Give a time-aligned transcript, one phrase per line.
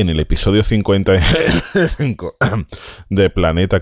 [0.00, 2.36] en el episodio 55
[3.08, 3.80] de Planeta.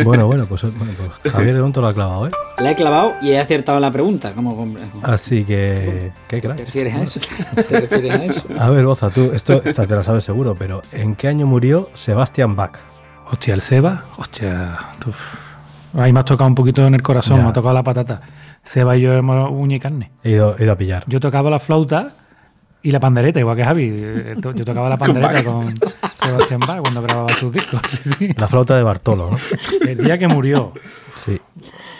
[0.04, 2.30] bueno, bueno, pues, bueno, pues Javier de Monto lo ha clavado, ¿eh?
[2.58, 4.32] La he clavado y he acertado la pregunta.
[4.32, 6.58] ¿Cómo, cómo- Así que, ¿qué ¿Te crack?
[6.58, 7.20] refieres a eso?
[7.68, 8.42] ¿Te refieres a eso?
[8.58, 11.88] A ver, Boza, tú, esto esta te la sabes seguro, pero ¿en qué año murió
[11.94, 12.76] Sebastian Bach?
[13.30, 14.78] Hostia, el Seba, hostia.
[15.06, 15.18] uf.
[15.98, 17.42] Ahí me has tocado un poquito en el corazón, Ya.
[17.44, 18.20] me ha tocado la patata.
[18.68, 20.10] Seba y yo hemos uña y carne.
[20.22, 21.02] He ido, he ido a pillar.
[21.06, 22.16] Yo tocaba la flauta
[22.82, 24.04] y la pandereta, igual que Javi.
[24.54, 25.74] Yo tocaba la pandereta con
[26.14, 27.80] Sebastián Bach cuando grababa sus discos.
[27.88, 28.34] Sí, sí.
[28.36, 29.38] La flauta de Bartolo, ¿no?
[29.86, 30.74] El día que murió,
[31.16, 31.40] Sí.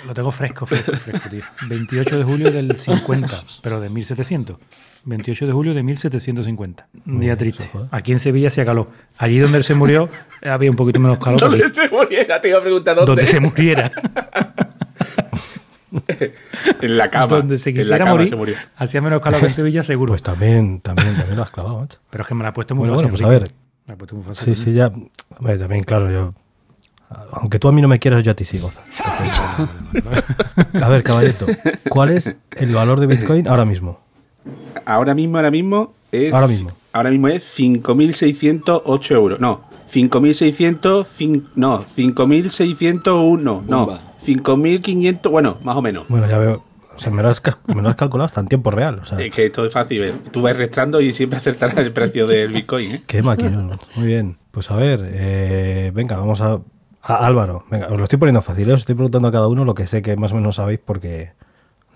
[0.07, 1.43] lo tengo fresco, fresco, fresco, tío.
[1.71, 4.57] 28 de julio del 50, pero de 1700.
[5.05, 6.87] 28 de julio de 1750.
[7.07, 7.71] Un día triste.
[7.91, 8.91] Aquí en Sevilla hacía calor.
[9.17, 10.11] Allí donde él se murió
[10.43, 11.41] había un poquito menos calor.
[11.49, 12.39] ¿Dónde se muriera?
[12.43, 13.07] Te iba a preguntar dónde.
[13.11, 13.91] donde se muriera.
[16.83, 17.27] En la cama.
[17.37, 18.29] donde se En la quisiera cama morir.
[18.29, 18.55] se murió.
[18.77, 20.13] Hacía menos calor que en Sevilla, seguro.
[20.13, 21.99] Pues también, también, también lo has clavado, macho.
[22.11, 23.11] pero es que me la ha puesto muy Bueno, fácil.
[23.25, 23.53] bueno, pues a ver.
[23.87, 24.55] Me la ha puesto muy fácil.
[24.57, 24.93] Sí, sí, ya.
[25.41, 26.35] Bueno, también, claro, yo.
[27.33, 28.83] Aunque tú a mí no me quieras, yo a ti sí, Goza.
[30.83, 31.47] A ver, caballito,
[31.89, 34.01] ¿cuál es el valor de Bitcoin ahora mismo?
[34.85, 36.33] Ahora mismo, ahora mismo es.
[36.35, 36.71] Ahora mismo.
[36.93, 39.41] Ahora mismo es 5.608 euros.
[39.41, 41.05] No, 5.600.
[41.07, 43.63] cin- No, 5.601.
[43.67, 44.01] No, Bomba.
[44.21, 45.31] 5.500.
[45.31, 46.07] Bueno, más o menos.
[46.09, 46.65] Bueno, ya veo.
[46.97, 48.99] O sea, me lo has, me lo has calculado hasta en tiempo real.
[49.01, 50.03] O sea, Es que esto es fácil.
[50.03, 50.15] ¿eh?
[50.33, 52.91] Tú vas restando y siempre acertarás el precio del Bitcoin.
[52.97, 53.03] ¿eh?
[53.07, 53.79] qué máquina.
[53.97, 54.37] Muy bien.
[54.51, 56.59] Pues a ver, eh, venga, vamos a,
[57.03, 57.65] a Álvaro.
[57.71, 58.69] Venga, os lo estoy poniendo fácil.
[58.69, 58.73] ¿eh?
[58.73, 61.31] Os estoy preguntando a cada uno lo que sé que más o menos sabéis porque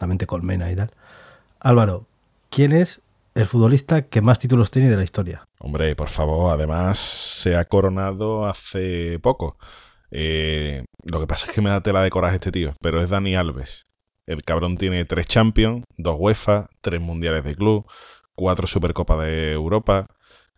[0.00, 0.91] la mente colmena y tal.
[1.59, 2.06] Álvaro,
[2.48, 3.00] ¿quién es
[3.34, 5.48] el futbolista que más títulos tiene de la historia?
[5.59, 9.56] Hombre, por favor, además se ha coronado hace poco.
[10.10, 13.10] Eh, lo que pasa es que me da tela de coraje este tío, pero es
[13.10, 13.87] Dani Alves.
[14.26, 17.86] El cabrón tiene tres Champions, dos UEFA, tres Mundiales de Club,
[18.34, 20.07] cuatro Supercopas de Europa,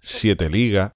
[0.00, 0.92] siete Ligas,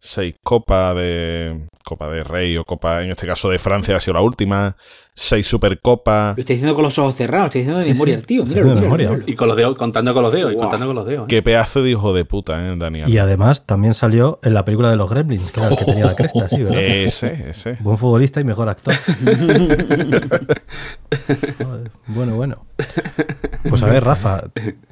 [0.00, 4.14] seis Copas de Copa de Rey o Copa, en este caso de Francia, ha sido
[4.14, 4.76] la última,
[5.14, 6.36] seis Supercopas.
[6.36, 8.20] Lo estoy diciendo con los ojos cerrados, estoy diciendo de Sí, memoria sí.
[8.20, 8.42] el tío.
[8.42, 9.10] Estoy Míralo, haciendo de míralo, memoria.
[9.24, 9.32] míralo.
[9.32, 11.24] Y con los dedos, contando con los dedos, y contando con los dedos.
[11.24, 11.26] ¿eh?
[11.28, 13.14] Qué pedazo de hijo de puta, ¿eh, Dani Alves?
[13.14, 16.04] Y además también salió en la película de los Gremlins, que era el que tenía
[16.04, 16.78] la cresta, sí, ¿verdad?
[16.82, 17.78] Ese, ese.
[17.80, 18.94] Buen futbolista y mejor actor.
[22.06, 22.66] Bueno, bueno.
[23.68, 24.44] Pues a ver, Rafa,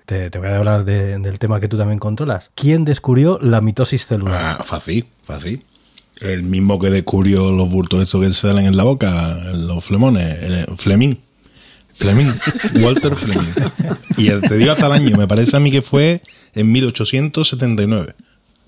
[0.06, 2.50] te, te voy a hablar de- del tema que tú también controlas.
[2.55, 4.56] ¿Quién descubrió la mitosis celular?
[4.58, 5.64] Ah, fácil, fácil.
[6.20, 10.43] El mismo que descubrió los bultos estos que se salen en la boca, los flemones,
[10.43, 11.17] el Fleming.
[11.93, 12.32] Fleming,
[12.82, 13.53] Walter Fleming.
[14.17, 16.23] Y te digo hasta el año, me parece a mí que fue
[16.55, 18.14] en 1879.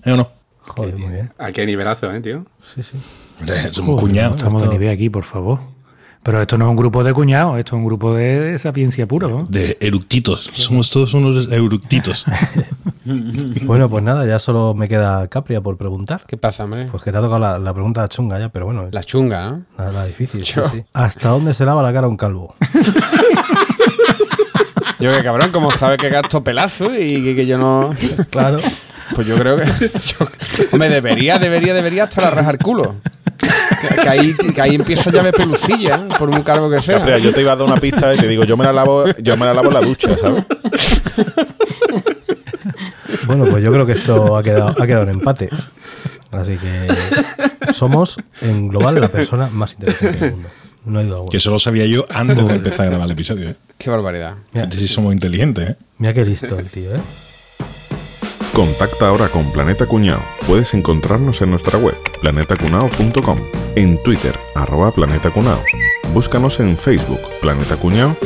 [0.05, 0.31] ¿Eh o no?
[0.61, 1.31] Joder, muy bien.
[1.39, 2.45] ¿A qué nivelazo, eh, tío?
[2.63, 2.97] Sí, sí.
[3.71, 4.37] Somos cuñados.
[4.37, 5.59] Estamos de nivel aquí, por favor.
[6.21, 9.07] Pero esto no es un grupo de cuñados, esto es un grupo de, de sapiencia
[9.07, 9.45] pura, ¿no?
[9.49, 10.49] De eructitos.
[10.53, 12.25] Somos todos unos eructitos.
[13.63, 16.21] Bueno, pues nada, ya solo me queda Capria por preguntar.
[16.27, 16.85] ¿Qué pasa, hombre?
[16.91, 19.61] Pues que te ha tocado la, la pregunta chunga ya, pero bueno, La chunga, ¿no?
[19.79, 20.45] la, la difícil.
[20.45, 20.83] sí, Yo- sí.
[20.93, 22.53] ¿Hasta dónde se lava la cara un calvo?
[24.99, 27.93] Yo que cabrón, como sabe que gasto pelazo y que, que yo no...
[28.29, 28.59] Claro.
[29.15, 29.65] Pues yo creo que...
[30.05, 30.27] yo-
[30.73, 32.97] hombre, debería, debería, debería hasta la rajar culo.
[33.39, 36.15] Que, que ahí, que ahí empieza ya a ver pelucilla, ¿eh?
[36.17, 36.97] por un cargo que sea.
[36.97, 39.05] Capria, yo te iba a dar una pista y te digo, yo me la lavo,
[39.19, 40.43] yo me la lavo en la ducha, ¿sabes?
[43.25, 45.49] Bueno, pues yo creo que esto ha quedado, ha quedado en empate.
[46.31, 46.87] Así que
[47.73, 50.49] somos, en global, la persona más inteligente del mundo.
[50.85, 51.31] No hay duda alguna.
[51.31, 53.49] Que eso lo sabía yo antes de empezar a grabar el episodio.
[53.49, 53.55] ¿eh?
[53.77, 54.35] Qué barbaridad.
[54.53, 55.75] Mira, Fíjate si somos inteligentes, ¿eh?
[55.97, 56.99] mira qué listo el tío, ¿eh?
[58.53, 60.21] Contacta ahora con Planeta Cuñao.
[60.47, 63.39] Puedes encontrarnos en nuestra web, planetacunao.com,
[63.75, 65.63] en Twitter, arroba Planeta Cunao.
[66.13, 68.17] Búscanos en Facebook, Planeta Cuñao,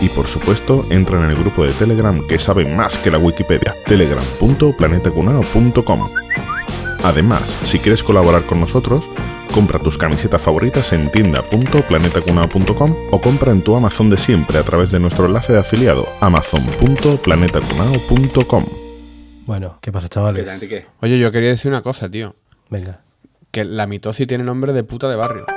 [0.00, 3.70] y por supuesto, entra en el grupo de Telegram que sabe más que la Wikipedia,
[3.84, 6.10] telegram.planetacunao.com.
[7.04, 9.10] Además, si quieres colaborar con nosotros,
[9.52, 14.90] compra tus camisetas favoritas en tienda.planetacunao.com o compra en tu Amazon de siempre a través
[14.90, 18.64] de nuestro enlace de afiliado amazon.planetacunao.com.
[19.46, 20.60] Bueno, ¿qué pasa, ¿Qué, chavales?
[20.68, 20.86] qué?
[21.00, 22.34] Oye, yo quería decir una cosa, tío.
[22.68, 23.00] Venga.
[23.50, 25.46] Que la mitosis tiene nombre de puta de barrio.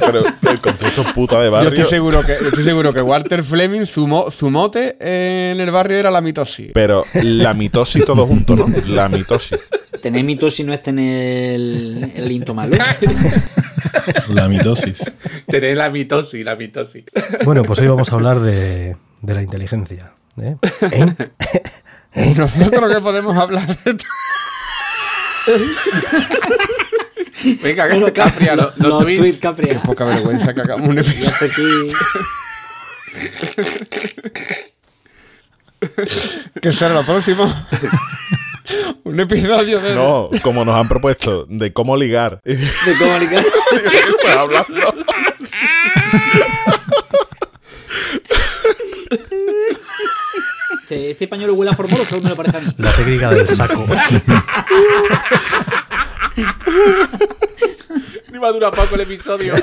[0.00, 1.68] Pero el concepto puta de Yo barrio.
[1.70, 5.70] estoy seguro que, yo estoy seguro que Walter Fleming, su, mo- su mote en el
[5.70, 6.70] barrio era la mitosis.
[6.74, 8.66] Pero la mitosis todo junto, ¿no?
[8.86, 9.58] La mitosis.
[10.02, 12.76] Tener mitosis no es tener el, el aliento malo.
[14.28, 14.98] La mitosis.
[15.46, 17.04] Tener la mitosis, la mitosis.
[17.44, 20.12] Bueno, pues hoy vamos a hablar de, de la inteligencia.
[20.40, 20.56] ¿eh?
[22.14, 22.34] ¿Eh?
[22.36, 24.04] Nosotros que podemos hablar de esto.
[27.62, 29.18] Venga, Bueno, Capria, los, los los tweets.
[29.20, 29.74] tweets, Capria.
[29.74, 31.88] Qué poca vergüenza que hagamos un episodio.
[36.60, 37.52] Que será lo próximo.
[39.04, 39.94] un episodio de.
[39.94, 42.40] No, como nos han propuesto, de cómo ligar.
[42.44, 42.56] De
[42.98, 43.44] comunicar.
[44.16, 44.94] Estás hablando.
[50.84, 52.74] Este, este pañuelo huele a formol, solo me lo parece a mí.
[52.76, 53.86] La técnica del saco.
[58.30, 59.54] Ni va a durar poco el episodio.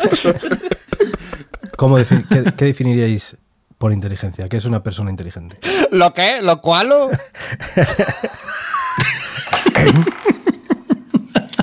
[1.78, 3.38] ¿Cómo defi- qué, qué definiríais
[3.78, 4.50] por inteligencia?
[4.50, 5.60] ¿Qué es una persona inteligente?
[5.92, 6.42] ¿Lo qué?
[6.42, 6.90] ¿Lo cual?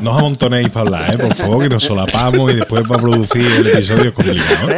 [0.00, 1.18] No os amontonéis para hablar, ¿eh?
[1.18, 4.68] Por favor, que nos solapamos y después para producir el episodio complicado.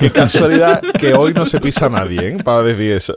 [0.00, 2.36] Qué casualidad que hoy no se pisa nadie, ¿eh?
[2.44, 3.14] Para decir eso.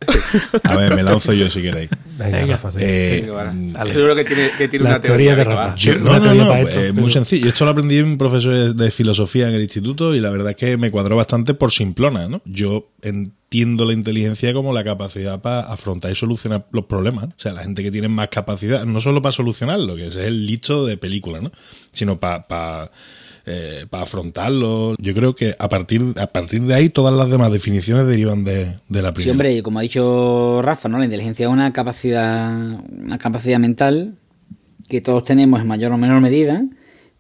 [0.64, 1.90] A ver, me lanzo yo si queréis.
[2.18, 2.52] Venga, Venga.
[2.54, 2.78] Rafa, sí.
[2.82, 3.52] Eh, Venga,
[3.86, 5.50] mm, Seguro que tiene, que tiene La una teoría teoría.
[5.54, 5.76] de Rafa.
[5.76, 7.48] Yo- Una no, no, teoría no, para eh, muy sencillo.
[7.48, 10.50] Esto lo aprendí en un profesor de, de filosofía en el instituto y la verdad
[10.52, 12.42] es que me cuadró bastante por simplona, ¿no?
[12.46, 17.26] Yo entiendo la inteligencia como la capacidad para afrontar y solucionar los problemas.
[17.26, 20.28] O sea, la gente que tiene más capacidad, no solo para solucionarlo, que ese es
[20.28, 21.52] el listo de película, ¿no?
[21.92, 22.92] Sino para...
[23.46, 24.96] para para afrontarlo.
[25.00, 28.66] Yo creo que a partir, a partir de ahí todas las demás definiciones derivan de,
[28.88, 29.24] de la primera.
[29.24, 30.98] Sí, hombre, como ha dicho Rafa, ¿no?
[30.98, 32.52] La inteligencia es una capacidad,
[32.90, 34.16] una capacidad mental
[34.88, 36.64] que todos tenemos en mayor o menor medida,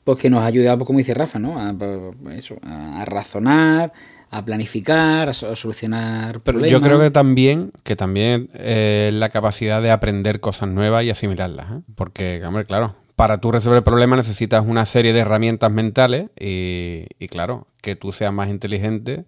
[0.03, 1.59] pues que nos ayuda, pues, como dice Rafa, ¿no?
[1.59, 3.91] A, pues, eso, a, a razonar,
[4.31, 6.71] a planificar, a, so- a solucionar Pero problemas.
[6.71, 11.67] yo creo que también, que también eh, la capacidad de aprender cosas nuevas y asimilarlas.
[11.71, 11.81] ¿eh?
[11.95, 17.27] Porque, hombre, claro, para tú resolver problemas necesitas una serie de herramientas mentales y, y
[17.27, 19.25] claro, que tú seas más inteligente,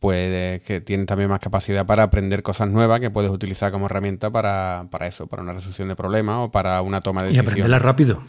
[0.00, 4.32] pues que tienes también más capacidad para aprender cosas nuevas que puedes utilizar como herramienta
[4.32, 7.52] para, para eso, para una resolución de problemas o para una toma de Y decisiones.
[7.52, 8.20] aprenderla rápido.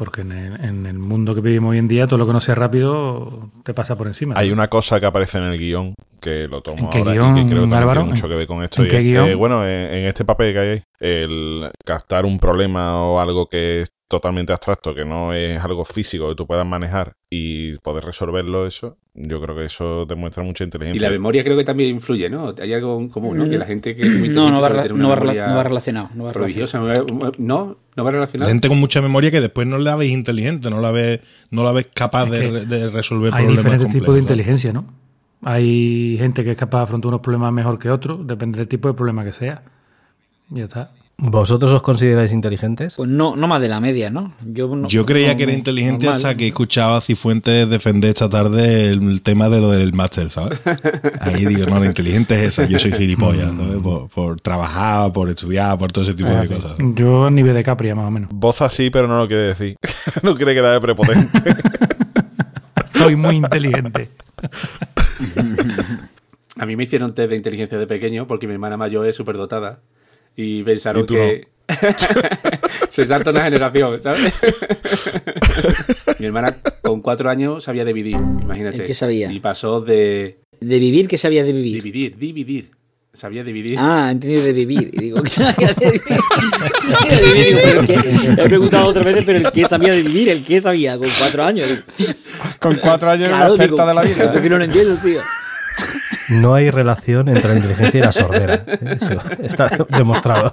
[0.00, 2.40] Porque en el, en el mundo que vivimos hoy en día, todo lo que no
[2.40, 4.32] sea rápido te pasa por encima.
[4.36, 7.36] Hay una cosa que aparece en el guion que lo tomo ¿En qué ahora guion,
[7.38, 8.00] y que creo que Álvaro?
[8.00, 8.80] tiene mucho ¿En- que ver con esto.
[8.80, 9.26] en y qué es guion?
[9.28, 13.46] que, bueno, en, en este papel que hay ahí, el captar un problema o algo
[13.46, 18.02] que es totalmente abstracto, que no es algo físico que tú puedas manejar y poder
[18.04, 21.08] resolverlo, eso, yo creo que eso demuestra mucha Y inteligencia.
[21.08, 22.52] la memoria creo que también influye, ¿no?
[22.60, 23.48] Hay algo en común, ¿no?
[23.48, 25.20] Que la gente que es No, no va, suele rela- tener una no va rela-
[25.20, 26.08] memoria no va relacionado.
[26.16, 27.06] No va relacionado.
[27.38, 28.50] No, no va La relacionado.
[28.50, 31.20] gente con mucha memoria que después no la ves inteligente, no la ves,
[31.52, 34.20] no la ves capaz Es de, que re- de resolver Hay problemas diferentes tipos de
[34.20, 34.86] inteligencia, ¿no?
[35.44, 38.88] Hay gente que es capaz de afrontar unos problemas mejor que otros, depende del tipo
[38.88, 39.62] de problema que sea.
[40.50, 40.90] Y ya está.
[41.22, 42.94] ¿Vosotros os consideráis inteligentes?
[42.96, 44.32] Pues no, no más de la media, ¿no?
[44.44, 46.16] Yo, no- Yo creía no- que era inteligente normal.
[46.16, 50.60] hasta que escuchaba a Cifuentes defender esta tarde el tema de lo del máster, ¿sabes?
[51.20, 53.82] Ahí digo, no, lo inteligente es esa, yo soy gilipollas, ¿sabes?
[53.82, 56.54] Por, por trabajar, por estudiar, por todo ese tipo Ah, de sí.
[56.54, 56.76] cosas.
[56.94, 58.30] Yo nivel de Capria, más o menos.
[58.32, 59.76] Voz así, pero no lo quiere decir.
[60.22, 61.54] no quiere quedar de prepotente.
[62.94, 64.10] Soy muy inteligente.
[66.58, 69.36] A mí me hicieron test de inteligencia de pequeño porque mi hermana mayor es súper
[69.36, 69.80] dotada.
[70.42, 71.48] Y pensaron Y tú que
[72.88, 74.32] se salta una generación, ¿sabes?
[76.18, 78.78] mi hermana con cuatro años sabía dividir, imagínate.
[78.78, 79.30] ¿El qué sabía?
[79.30, 81.82] Y pasó de De vivir, ¿qué sabía de vivir?
[81.82, 82.70] dividir, dividir.
[83.12, 83.76] Sabía dividir.
[83.76, 84.90] Ah, he entendido de vivir.
[84.92, 86.02] Y digo, ¿qué sabía de vivir?
[86.80, 88.38] ¿Qué sabía de vivir?
[88.38, 90.28] He preguntado otras veces, pero ¿el qué sabía de vivir?
[90.28, 90.96] ¿El qué sabía?
[90.96, 91.68] Con cuatro años.
[92.60, 94.32] Con cuatro años Claro, una digo, experta de la vida.
[94.32, 95.18] ¿por qué no lo entiendo, tío?
[96.30, 98.54] No hay relación entre la inteligencia y la sordera.
[98.54, 99.10] Eso
[99.42, 100.52] está demostrado.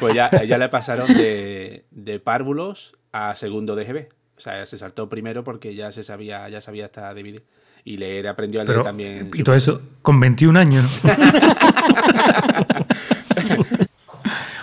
[0.00, 4.08] Pues ya, a ella le pasaron de, de párvulos a segundo de GB.
[4.36, 7.44] O sea, se saltó primero porque ya se sabía, ya sabía hasta dividir.
[7.86, 9.30] Y leer aprendió a leer Pero, también.
[9.34, 10.90] y todo eso con 21 años.
[11.04, 11.10] ¿no?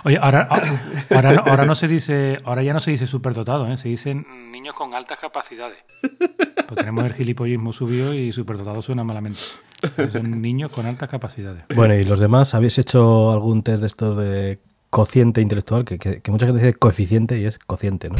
[0.03, 0.47] Oye, ahora,
[1.11, 3.77] ahora, no- ahora no se dice, ahora ya no se dice superdotado, ¿eh?
[3.77, 5.77] se dicen niños con altas capacidades.
[6.01, 9.39] Pues tenemos el gilipollismo subido y superdotado suena malamente.
[10.11, 11.63] Son niños con altas capacidades.
[11.75, 14.59] Bueno, ¿y los demás habéis hecho algún test de estos de
[14.89, 15.85] cociente intelectual?
[15.85, 18.15] Que, que- que mucha gente dice coeficiente y es cociente, ¿no?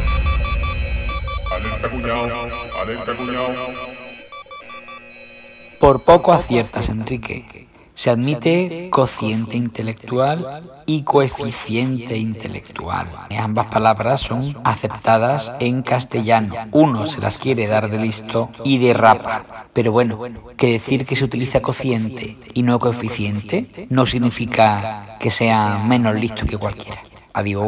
[5.80, 7.68] Por poco aciertas, Enrique.
[7.94, 13.08] Se admite cociente intelectual y coeficiente intelectual.
[13.38, 16.54] Ambas palabras son aceptadas en castellano.
[16.72, 19.66] Uno se las quiere dar de listo y de rapa.
[19.72, 20.18] Pero bueno,
[20.56, 26.46] que decir que se utiliza cociente y no coeficiente no significa que sea menos listo
[26.46, 27.02] que cualquiera.
[27.34, 27.64] Adiós.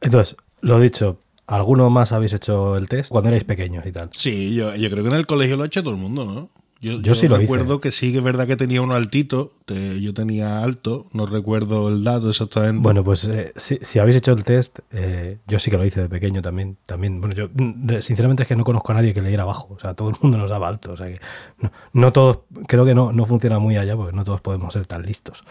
[0.00, 4.10] Entonces, lo dicho, ¿alguno más habéis hecho el test cuando erais pequeños y tal?
[4.12, 6.63] Sí, yo, yo creo que en el colegio lo ha hecho todo el mundo, ¿no?
[6.84, 7.42] Yo, Yo sí lo hice.
[7.42, 11.24] recuerdo que sí que es verdad que tenía uno altito, te- yo tenía alto, no
[11.24, 12.82] recuerdo el dato exactamente.
[12.82, 16.02] Bueno, pues eh, si, si habéis hecho el test, eh, yo sí que lo hice
[16.02, 16.76] de pequeño también.
[16.86, 19.72] también bueno, yo mm, sinceramente es que no conozco a nadie que leyera bajo.
[19.74, 20.92] O sea, todo el mundo nos daba alto.
[20.92, 21.20] O sea, que
[21.58, 24.84] no, no todos, creo que no, no funciona muy allá porque no todos podemos ser
[24.86, 25.42] tan listos.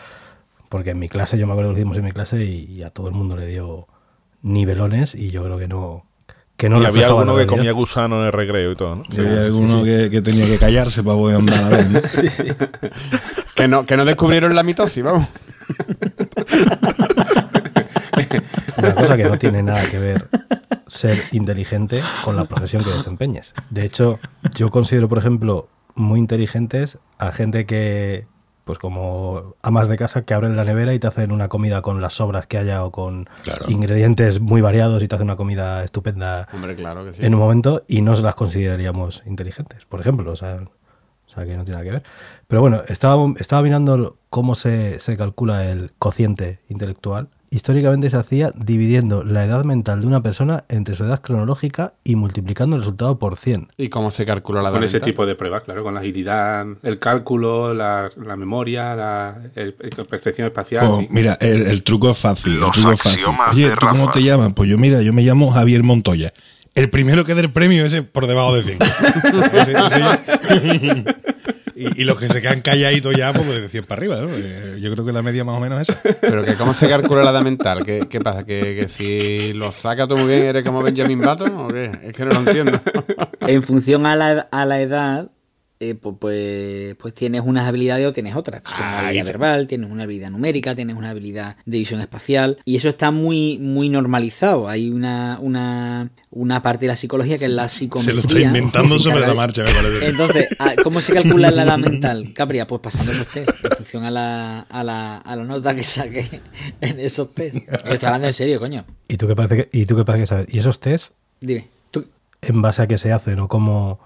[0.70, 2.84] Porque en mi clase, yo me acuerdo que lo hicimos en mi clase y, y
[2.84, 3.88] a todo el mundo le dio
[4.42, 6.06] nivelones y yo creo que no.
[6.58, 9.04] Que no y había alguno que comía gusano en el recreo y todo, ¿no?
[9.12, 11.90] Y había alguno Que, que tenía que callarse para poder andar a ver.
[11.90, 12.00] ¿no?
[13.56, 15.28] Que no, que no descubrieron la mitosis, vamos.
[18.78, 20.28] Una cosa que no tiene nada que ver
[20.88, 23.54] ser inteligente con la profesión que desempeñes.
[23.70, 24.20] De hecho,
[24.54, 28.28] yo considero, por ejemplo, muy inteligentes a gente que,
[28.64, 32.02] pues como amas de casa, que abren la nevera y te hacen una comida con
[32.02, 33.66] las sobras que haya o con Claro.
[33.70, 37.26] ingredientes muy variados y te hacen una comida estupenda Hombre, claro que sí.
[37.26, 40.32] en un momento y no se las consideraríamos inteligentes, por ejemplo.
[40.32, 40.64] O sea,
[41.26, 42.04] o sea que no tiene nada que ver.
[42.48, 47.30] Pero bueno, estaba, estaba mirando cómo se, se calcula el cociente intelectual.
[47.54, 52.16] Históricamente se hacía dividiendo la edad mental de una persona entre su edad cronológica y
[52.16, 53.68] multiplicando el resultado por 100.
[53.78, 55.12] ¿Y cómo se calcula la Con edad ese mental?
[55.12, 60.06] tipo de pruebas, claro, con la agilidad, el cálculo, la, la memoria, la el- el-
[60.10, 60.88] percepción espacial.
[61.00, 61.08] Sí.
[61.12, 62.54] mira, el, el truco es fácil.
[62.62, 63.20] El truco es fácil.
[63.52, 64.54] Oye, ¿tú cómo te llamas?
[64.54, 66.34] Pues yo, mira, yo me llamo Javier Montoya.
[66.76, 68.84] El primero que dé el premio ese por debajo de 5.
[71.96, 74.22] y, y los que se quedan calladitos ya, pues de 100 para arriba.
[74.22, 74.30] ¿no?
[74.34, 76.02] Eh, Yo creo que la media más o menos es esa.
[76.22, 77.84] Pero que cómo se calcula la edad mental.
[77.84, 78.44] ¿Qué, qué pasa?
[78.44, 81.92] ¿Que, que si lo saca tú muy bien eres como Benjamin Button o qué?
[82.04, 82.80] Es que no lo entiendo.
[83.42, 85.30] En función a la, a la edad,
[85.90, 88.64] eh, pu- pues, pues tienes unas habilidades o tienes otras.
[88.64, 92.58] Tienes una habilidad verbal, tienes una habilidad numérica, tienes una habilidad de visión espacial.
[92.66, 94.68] Y eso está muy, muy normalizado.
[94.70, 98.14] Hay una, una, una parte de la psicología que es la Se psicometría.
[98.16, 100.08] lo está inventando se sobre la marcha, me parece.
[100.10, 102.32] Entonces, ah, ¿cómo se calcula la edad mental?
[102.36, 105.84] Capria, pues pasando esos test, en función a la, a la, a la nota que
[105.84, 106.42] saque
[106.82, 107.56] en esos test.
[107.56, 108.86] Yo estoy hablando en serio, coño.
[109.08, 110.48] ¿Y tú qué parece que, y tú qué parece que sabes?
[110.54, 111.12] ¿Y esos test
[111.42, 112.06] Dime, tú,
[112.42, 114.00] en base a qué se hacen o cómo...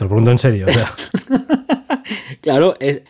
[0.00, 0.64] Te lo pregunto en serio.
[2.40, 3.02] Claro, es,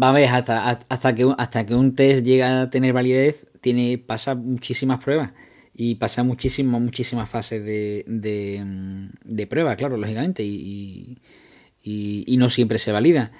[0.00, 3.98] va a ver, hasta, hasta, que, hasta que un test llega a tener validez, tiene,
[3.98, 5.32] pasa muchísimas pruebas
[5.74, 8.64] y pasa muchísimas, muchísimas fases de, de,
[9.24, 11.18] de prueba, claro, lógicamente, y,
[11.82, 13.32] y, y no siempre se valida.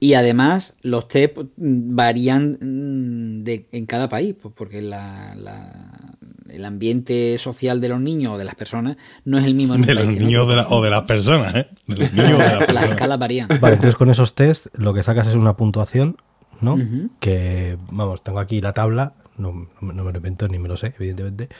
[0.00, 6.15] Y además, los test pues, varían de, en cada país, pues porque la, la-
[6.50, 9.82] el ambiente social de los niños o de las personas no es el mismo en
[9.82, 10.50] De los país niños otro.
[10.56, 11.68] de la- o de las personas, ¿eh?
[11.86, 13.48] De los niños o de las escalas varían.
[13.60, 16.16] vale, entonces con esos test lo que sacas es una puntuación
[16.60, 16.78] ¿no?
[17.20, 20.94] Que, vamos, tengo aquí la tabla, no, no me lo invento ni me lo sé,
[20.98, 21.50] evidentemente,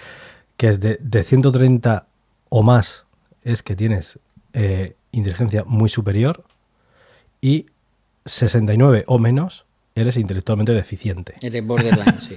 [0.57, 2.07] que es de, de 130
[2.49, 3.05] o más
[3.45, 4.19] es que tienes
[4.55, 6.45] eh, inteligencia muy superior
[7.43, 7.67] y
[8.25, 11.35] 69 o menos eres intelectualmente deficiente.
[11.43, 12.37] Eres borderline, sí.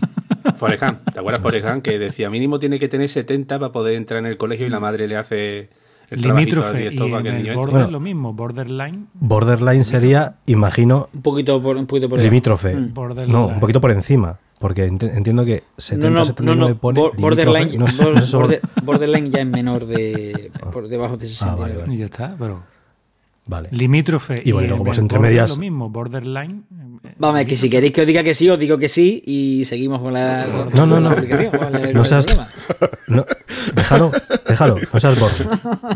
[0.55, 0.99] Forrest Gump.
[1.13, 4.25] ¿Te acuerdas Forrest Gump que decía mínimo tiene que tener 70 para poder entrar en
[4.27, 5.69] el colegio y la madre le hace
[6.09, 6.85] el Limítrofe.
[6.85, 7.71] Y en que el el niño border entre?
[7.83, 7.91] Bueno.
[7.91, 9.07] lo mismo, borderline.
[9.13, 12.75] Borderline sería, imagino, Un poquito por, un poquito por limítrofe.
[12.75, 12.93] Mm.
[13.27, 14.39] No, un poquito por encima.
[14.57, 16.79] Porque ent- entiendo que 70, No, no, no, 79 no.
[16.79, 20.51] pone borderline, no sobre- border- borderline ya es menor de.
[20.73, 21.53] por debajo de 60.
[21.53, 21.93] Ah, vale, vale.
[21.93, 22.63] Y ya está, pero.
[23.47, 23.69] Vale.
[23.71, 24.41] Limítrofe.
[24.43, 26.65] Y bueno, luego, en pues, entre medias- Lo mismo, borderline.
[27.17, 29.65] Vamos, es que si queréis que os diga que sí, os digo que sí y
[29.65, 30.45] seguimos con la.
[30.51, 31.15] con No, no, no.
[31.93, 32.25] No seas-.
[33.07, 33.25] No,
[33.75, 34.11] déjalo,
[34.47, 35.45] déjalo, no seas borde.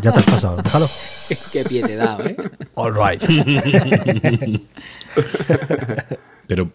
[0.02, 0.88] Ya te has pasado, déjalo.
[1.52, 2.36] Qué pie te he dado, ¿eh?
[2.74, 3.22] All right.
[6.46, 6.70] Pero,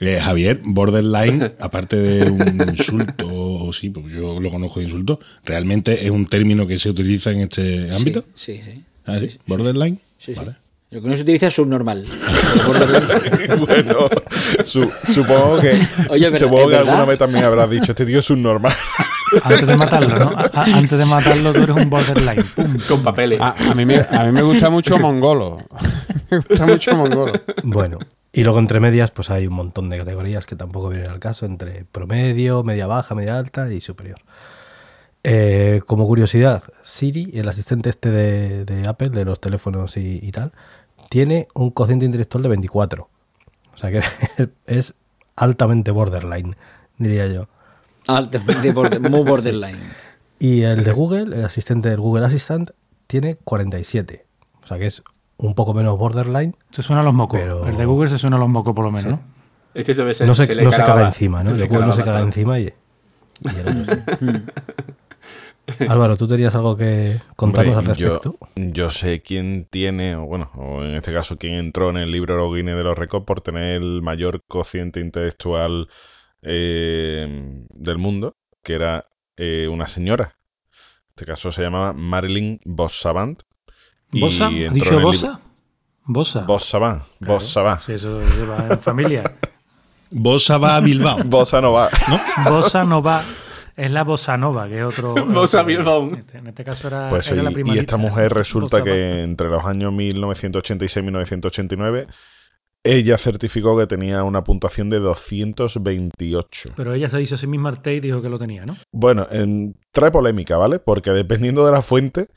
[0.00, 5.18] eh, Javier, borderline, aparte de un insulto, o sí, pues yo lo conozco de insulto,
[5.44, 8.24] ¿realmente es un término que se utiliza en este ámbito?
[8.34, 8.84] Sí, sí.
[9.06, 9.38] ¿Ah, sí?
[9.46, 9.98] ¿Borderline?
[10.18, 10.34] Sí, sí.
[10.34, 10.52] Vale.
[10.90, 12.04] Lo que no se utiliza es subnormal.
[13.58, 14.08] Bueno,
[14.64, 15.78] su- supongo que,
[16.08, 16.88] Oye, pero supongo es que verdad.
[16.88, 18.72] alguna vez también habrás dicho, este tío es un normal.
[19.42, 20.30] Antes de matarlo, ¿no?
[20.38, 22.42] A- antes de matarlo, tú eres un borderline.
[22.54, 22.76] Pum.
[22.88, 23.38] Con papeles.
[23.40, 25.58] A, a mí me, a mí me gusta mucho Mongolo.
[26.30, 27.32] me gusta mucho Mongolo.
[27.64, 27.98] Bueno,
[28.32, 31.44] y luego entre medias, pues hay un montón de categorías que tampoco vienen al caso,
[31.46, 34.20] entre promedio, media baja, media alta y superior.
[35.24, 40.30] Eh, como curiosidad, Siri, el asistente este de, de Apple, de los teléfonos y, y
[40.32, 40.52] tal,
[41.10, 43.08] tiene un cociente intelectual de 24.
[43.74, 44.00] O sea que
[44.66, 44.94] es
[45.36, 46.56] altamente borderline,
[46.98, 47.48] diría yo.
[48.06, 49.78] Altamente border- muy borderline.
[50.38, 52.70] Y el de Google, el asistente del Google Assistant,
[53.06, 54.24] tiene 47.
[54.62, 55.02] O sea que es
[55.36, 56.54] un poco menos borderline.
[56.70, 57.38] Se suena a los mocos.
[57.40, 59.20] Pero- El de Google se suena a los mocos, por lo menos, ¿no?
[59.74, 61.50] Este debe ser- no se, le no se calaba- caga encima, ¿no?
[61.50, 62.72] El de Google no se caga encima y,
[63.42, 64.26] y el otro sí.
[65.88, 68.38] Álvaro, ¿tú tenías algo que contarnos Hombre, al yo, respecto?
[68.56, 72.50] yo sé quién tiene, o bueno, o en este caso quién entró en el libro
[72.52, 75.88] Guinness de los récords por tener el mayor cociente intelectual
[76.42, 77.26] eh,
[77.70, 80.36] del mundo, que era eh, una señora.
[80.72, 83.42] En este caso se llamaba Marilyn Bossavant.
[84.12, 84.46] y ¿Bosa?
[84.46, 85.40] ¿Ha entró dicho en el Bosa?
[86.04, 86.40] Bosa.
[86.44, 87.34] Bossavant, Claro.
[87.34, 87.80] Bossavant.
[87.82, 89.24] Sí, eso lleva en familia.
[90.10, 91.22] Bosa va a Bilbao.
[91.26, 91.90] Bossa no va.
[92.48, 93.22] Bossa Nova
[93.78, 95.14] es la Bossa Nova, que es otro.
[95.26, 96.08] Bossa Bilbao.
[96.08, 97.80] En este, en este caso era, Pues era y- la y, primarista.
[97.80, 102.06] esta mujer resulta Bossa que entre los años 1986 y 1989
[102.84, 106.70] ella certificó que tenía una puntuación de 228.
[106.76, 108.76] Pero ella se hizo a sí misma arte y dijo que lo tenía, ¿no?
[108.92, 110.78] Bueno, em, trae polémica, ¿vale?
[110.78, 112.28] Porque dependiendo de la fuente,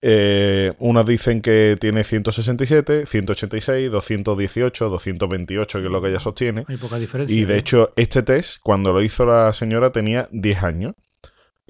[0.00, 6.64] eh, unas dicen que tiene 167, 186, 218, 228, que es lo que ella sostiene.
[6.68, 7.36] Hay poca diferencia.
[7.36, 7.58] Y de ¿eh?
[7.58, 10.94] hecho, este test, cuando lo hizo la señora, tenía 10 años.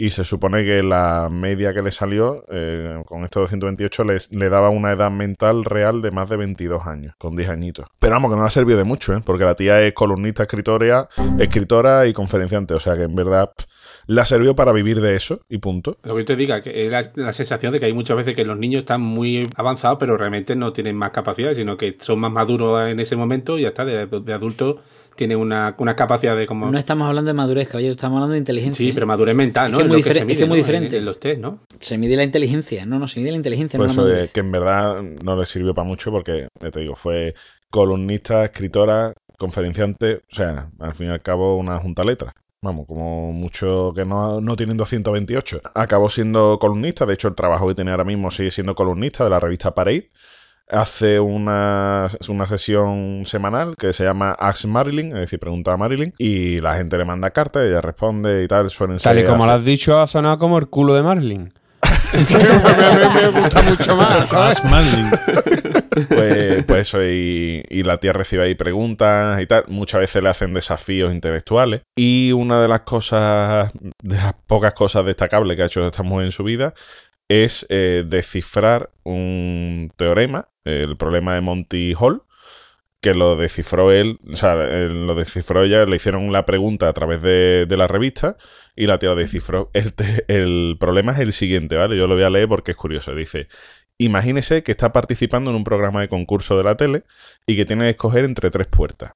[0.00, 4.48] Y se supone que la media que le salió, eh, con estos 228, les- le
[4.48, 7.86] daba una edad mental real de más de 22 años, con 10 añitos.
[7.98, 9.20] Pero vamos, que no le ha servido de mucho, ¿eh?
[9.24, 11.08] Porque la tía es columnista, escritora,
[11.40, 12.74] escritora y conferenciante.
[12.74, 13.66] O sea que en verdad pff,
[14.08, 15.96] le ha servido para vivir de eso y punto.
[16.02, 18.44] Lo que te diga, que es la, la sensación de que hay muchas veces que
[18.44, 22.32] los niños están muy avanzados, pero realmente no tienen más capacidad, sino que son más
[22.32, 24.76] maduros en ese momento y ya está, de, de adultos
[25.14, 26.70] tienen una, una capacidad de como...
[26.70, 28.86] No estamos hablando de madurez, caballero, estamos hablando de inteligencia.
[28.86, 29.78] Sí, pero madurez mental, Es ¿no?
[29.78, 30.64] que es muy se diferente- es mide, que es muy ¿no?
[30.64, 30.94] diferente.
[30.96, 31.58] En, en los test, ¿no?
[31.80, 32.86] Se mide la inteligencia.
[32.86, 34.32] No, no, se mide la inteligencia, Pues no eso la de madurez.
[34.32, 37.34] que en verdad no le sirvió para mucho porque, ya te digo, fue
[37.68, 42.32] columnista, escritora, conferenciante, o sea, al fin y al cabo una junta letra.
[42.60, 45.60] Vamos, como mucho que no, no tienen 228.
[45.74, 49.30] Acabó siendo columnista, de hecho el trabajo que tiene ahora mismo sigue siendo columnista de
[49.30, 50.10] la revista Parade.
[50.70, 56.12] Hace una, una sesión semanal que se llama Ask Marilyn, es decir, pregunta a Marilyn,
[56.18, 59.14] y la gente le manda cartas, ella responde y tal, suelen ser...
[59.14, 61.54] Tal y como lo has dicho, ha sonado como el culo de Marlin.
[62.12, 64.32] me, me gusta mucho más.
[64.32, 65.10] Ask Manling.
[66.08, 69.64] Pues, pues eso, y, la tía recibe ahí preguntas y tal.
[69.68, 71.82] Muchas veces le hacen desafíos intelectuales.
[71.96, 76.26] Y una de las cosas, de las pocas cosas destacables que ha hecho esta mujer
[76.26, 76.74] en su vida,
[77.28, 82.22] es eh, descifrar un teorema, el problema de Monty Hall,
[83.00, 87.22] que lo descifró él, o sea, lo descifró ella, le hicieron la pregunta a través
[87.22, 88.36] de, de la revista
[88.74, 89.70] y la tía lo descifró.
[89.72, 91.96] El, te- el problema es el siguiente, ¿vale?
[91.96, 93.14] Yo lo voy a leer porque es curioso.
[93.14, 93.46] Dice,
[93.98, 97.02] imagínese que está participando en un programa de concurso de la tele
[97.46, 99.12] y que tiene que escoger entre tres puertas.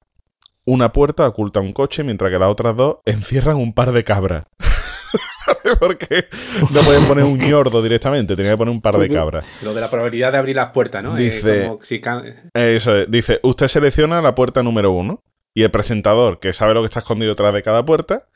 [0.65, 4.45] Una puerta oculta un coche mientras que las otras dos encierran un par de cabras.
[5.79, 6.25] Porque
[6.71, 9.45] no pueden poner un ñordo directamente, tenía que poner un par de cabras.
[9.61, 11.15] Lo de la probabilidad de abrir las puertas, ¿no?
[11.15, 13.11] Dice- como si ca- Eso es.
[13.11, 15.21] Dice, usted selecciona la puerta número uno
[15.55, 18.27] Y el presentador, que sabe lo que está escondido detrás de cada puerta,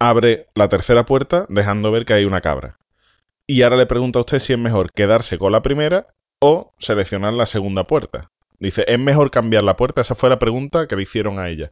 [0.00, 2.76] abre la tercera puerta dejando ver que hay una cabra.
[3.52, 6.06] Y ahora le pregunta a usted si es mejor quedarse con la primera
[6.40, 8.30] o seleccionar la segunda puerta.
[8.58, 10.00] Dice, ¿es mejor cambiar la puerta?
[10.00, 11.70] Esa fue la pregunta que le hicieron a ella.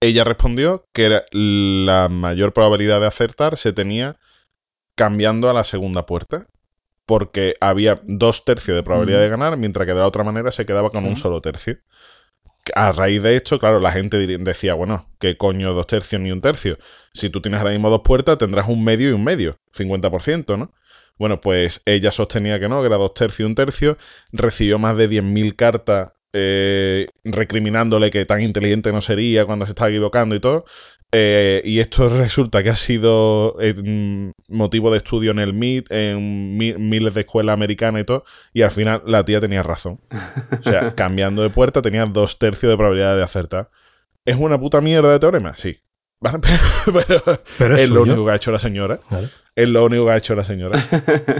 [0.00, 4.18] Ella respondió que era la mayor probabilidad de acertar se tenía
[4.94, 6.48] cambiando a la segunda puerta.
[7.06, 10.66] Porque había dos tercios de probabilidad de ganar, mientras que de la otra manera se
[10.66, 11.78] quedaba con un solo tercio.
[12.74, 16.42] A raíz de esto, claro, la gente decía, bueno, ¿qué coño dos tercios ni un
[16.42, 16.76] tercio?
[17.14, 20.70] Si tú tienes ahora mismo dos puertas, tendrás un medio y un medio, 50%, ¿no?
[21.18, 23.96] Bueno, pues ella sostenía que no, que era dos tercios y un tercio,
[24.32, 29.90] recibió más de 10.000 cartas eh, recriminándole que tan inteligente no sería cuando se estaba
[29.90, 30.64] equivocando y todo.
[31.14, 35.86] Eh, y esto resulta que ha sido eh, mm, motivo de estudio en el MIT,
[35.92, 40.00] en mi- miles de escuelas americanas y todo, y al final la tía tenía razón.
[40.58, 43.70] O sea, cambiando de puerta tenía dos tercios de probabilidad de acertar.
[44.24, 45.54] ¿Es una puta mierda de teorema?
[45.56, 45.78] Sí.
[46.22, 49.00] Pero, pero Pero es es lo único que ha hecho la señora.
[49.10, 49.28] Vale.
[49.54, 50.78] Es lo único que ha hecho la señora.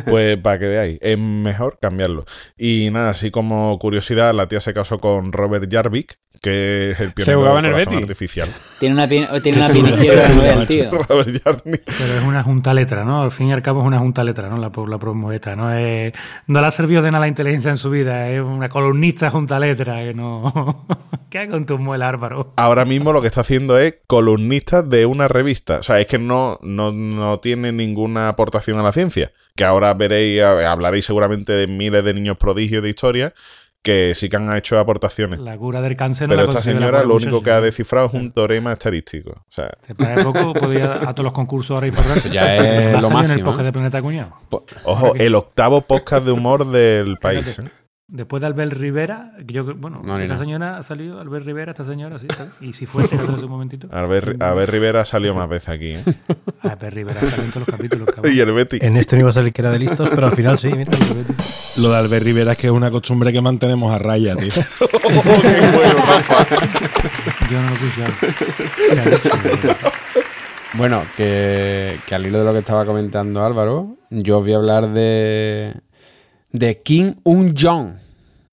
[0.07, 2.25] Pues para que veáis, es mejor cambiarlo.
[2.59, 7.13] Y nada, así como curiosidad, la tía se casó con Robert Jarvik, que es el
[7.13, 8.05] pionero jugaba del corazón Betis.
[8.05, 8.49] artificial.
[8.81, 9.27] Tiene una, tiene
[9.59, 10.91] una izquierda tío.
[10.91, 11.83] Robert Jarvik.
[11.87, 13.23] Pero es una junta letra, ¿no?
[13.23, 14.59] Al fin y al cabo es una junta letra, ¿no?
[14.59, 15.73] La, la promoveta, ¿no?
[15.73, 16.13] Es,
[16.49, 19.59] no le ha servido de nada la inteligencia en su vida, es una columnista junta
[19.59, 20.87] letra que no...
[21.31, 22.53] ¿Qué con tu muela, Álvaro?
[22.57, 25.79] Ahora mismo lo que está haciendo es columnista de una revista.
[25.79, 27.73] O sea, es que no, no, no tiene
[28.03, 29.33] ninguna aportación a la ciencia.
[29.57, 33.35] Que ahora veréis, hablaréis seguramente de miles de niños prodigios de historia
[33.83, 35.41] que sí que han hecho aportaciones.
[35.41, 38.15] La cura del cáncer no Pero la esta señora lo único que ha descifrado es
[38.15, 39.31] un teorema estadístico.
[39.31, 42.31] O sea, Para poco podía a todos los concursos ahora y forrarse.
[42.31, 43.65] ya es lo salir en el máximo, podcast ¿eh?
[43.65, 44.37] de Planeta Cuñado.
[44.85, 47.59] ojo, el octavo podcast de humor del país.
[47.59, 47.65] ¿eh?
[48.13, 52.19] Después de Albert Rivera, yo, bueno, No, esta señora ha salido, Albert Rivera, esta señora,
[52.19, 52.53] sí, ¿sabes?
[52.61, 53.89] Y si fue hace un momentito.
[53.91, 55.93] A ver, a ver Rivera salió más veces aquí.
[55.93, 56.05] ¿eh?
[56.61, 58.35] Albert Rivera salió en todos los capítulos, cabrón.
[58.37, 58.81] Y el Betty.
[58.83, 60.93] En este no iba a salir que era de listos, pero al final sí, mira.
[61.79, 64.51] Lo de Albert Rivera es que es una costumbre que mantenemos a raya, tío.
[67.51, 68.05] Yo no lo escuché.
[70.75, 74.57] Bueno, que, que al hilo de lo que estaba comentando Álvaro, yo os voy a
[74.57, 75.73] hablar de,
[76.51, 78.02] de Kim Un-jong.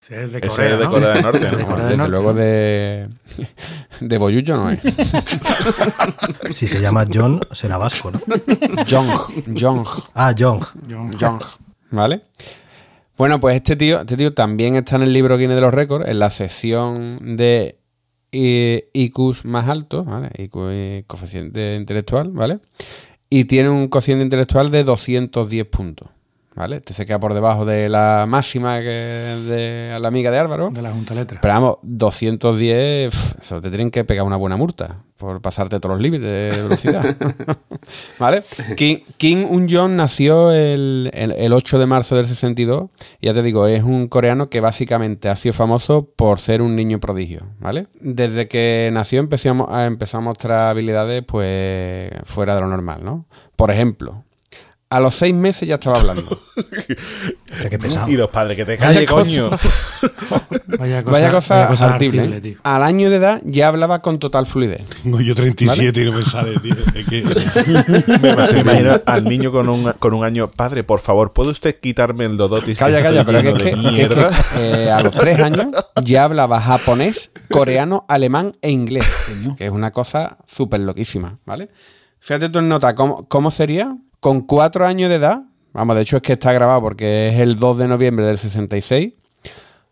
[0.10, 0.92] Ese es de Ese Corea, es de ¿no?
[0.92, 1.66] Corea del Norte, De ¿no?
[1.68, 2.12] Corea del Desde Norte.
[2.12, 3.10] luego de,
[4.02, 4.80] de Boyullo no es.
[6.52, 8.20] Si se llama John, será vasco, ¿no?
[8.90, 9.86] Jong, Jong.
[10.16, 10.64] Ah, Jong.
[10.88, 11.42] Young,
[11.92, 12.22] ¿vale?
[13.18, 16.08] Bueno, pues este tío, este tío también está en el libro Guinness de los Récords,
[16.08, 17.78] en la sección de
[18.32, 20.30] eh, IQs más altos, ¿vale?
[20.38, 22.60] IQ eh, coeficiente intelectual, ¿vale?
[23.30, 26.10] Y tiene un cociente intelectual de 210 puntos,
[26.60, 26.76] ¿vale?
[26.76, 30.70] Este se queda por debajo de la máxima que de la amiga de Álvaro.
[30.72, 31.40] De la Junta Letra.
[31.42, 35.96] Pero vamos, 210, pf, eso te tienen que pegar una buena multa por pasarte todos
[35.96, 37.16] los límites de velocidad.
[38.20, 38.44] ¿Vale?
[38.78, 42.90] Kim, Kim Un-jong nació el, el- el 8 de marzo del 62.
[43.20, 46.76] Y ya te digo, es un coreano que básicamente ha sido famoso por ser un
[46.76, 47.40] niño prodigio.
[47.60, 47.88] ¿Vale?
[48.00, 53.26] Desde que nació mo- a- empezó a mostrar habilidades pues fuera de lo normal, ¿no?
[53.56, 54.24] Por ejemplo,
[54.92, 56.24] a los seis meses ya estaba hablando.
[57.52, 58.10] Hostia, qué pesado.
[58.10, 59.52] Y los padres, que te calle, coño.
[60.80, 62.42] Vaya cosa, Vaya cosa vaya cosa artible, artible, ¿eh?
[62.42, 62.58] tío.
[62.64, 64.84] Al año de edad ya hablaba con total fluidez.
[65.04, 66.76] Tengo yo 37 y no me sale, tío.
[66.96, 67.24] Es que.
[68.22, 70.48] Me imagino- me imagino al niño con un, con un año.
[70.48, 72.78] Padre, por favor, ¿puede usted quitarme el dodotis?
[72.80, 74.08] Calla, calla, pero que que,
[74.58, 75.68] eh, a los tres años
[76.04, 79.10] ya hablaba japonés, coreano, alemán e inglés,
[79.58, 81.70] que es una cosa súper loquísima, ¿vale?
[82.20, 83.96] Fíjate tú en nota, ¿cómo, ¿cómo sería?
[84.20, 87.56] Con cuatro años de edad, vamos, de hecho es que está grabado porque es el
[87.56, 89.14] 2 de noviembre del 66,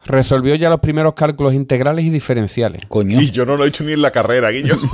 [0.05, 2.85] resolvió ya los primeros cálculos integrales y diferenciales.
[2.87, 3.21] Coño.
[3.21, 4.75] Y yo no lo he hecho ni en la carrera, Guillo.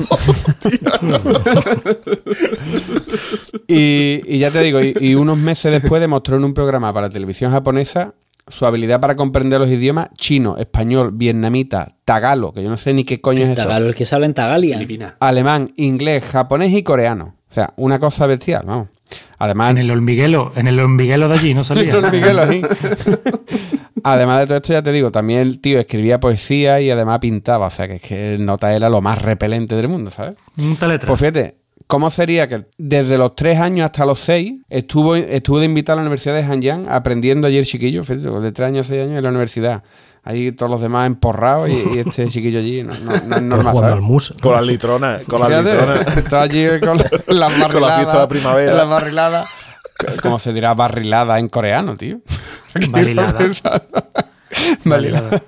[3.67, 7.07] Y, y ya te digo, y, y unos meses después demostró en un programa para
[7.07, 8.13] la televisión japonesa
[8.47, 13.03] su habilidad para comprender los idiomas chino, español, vietnamita, tagalo, que yo no sé ni
[13.03, 13.61] qué coño es eso.
[13.61, 14.75] Tagalo, el que se habla en Tagalia.
[14.75, 15.15] Filipina.
[15.19, 17.35] Alemán, inglés, japonés y coreano.
[17.49, 18.89] O sea, una cosa bestial, vamos.
[19.39, 21.95] Además, En el hormiguelo, en el hormiguelo de allí, ¿no salía?
[21.95, 22.61] Don Miguel ahí.
[24.03, 27.67] además de todo esto, ya te digo, también el tío escribía poesía y además pintaba.
[27.67, 30.35] O sea, que es que el nota era lo más repelente del mundo, ¿sabes?
[30.57, 31.07] Junta Letra.
[31.07, 31.55] Pues fíjate,
[31.87, 36.01] ¿cómo sería que desde los tres años hasta los seis estuvo, estuvo de invitado a
[36.01, 38.03] la Universidad de Hanyang aprendiendo ayer chiquillo?
[38.03, 39.83] De tres años a seis años en la universidad.
[40.25, 42.83] Ahí todos los demás emporrados y, y este chiquillo allí.
[42.83, 42.93] No,
[43.27, 44.33] no, no es.
[44.41, 46.17] Con las litronas, con las Fíjate, litronas.
[46.17, 46.97] Está allí con
[47.37, 47.71] las barriladas.
[47.71, 48.73] Con la fiesta de la primavera.
[48.73, 49.49] Las barriladas.
[50.21, 52.19] ¿Cómo se dirá barrilada en coreano, tío?
[52.89, 53.37] Barilada.
[54.85, 55.41] Barilada.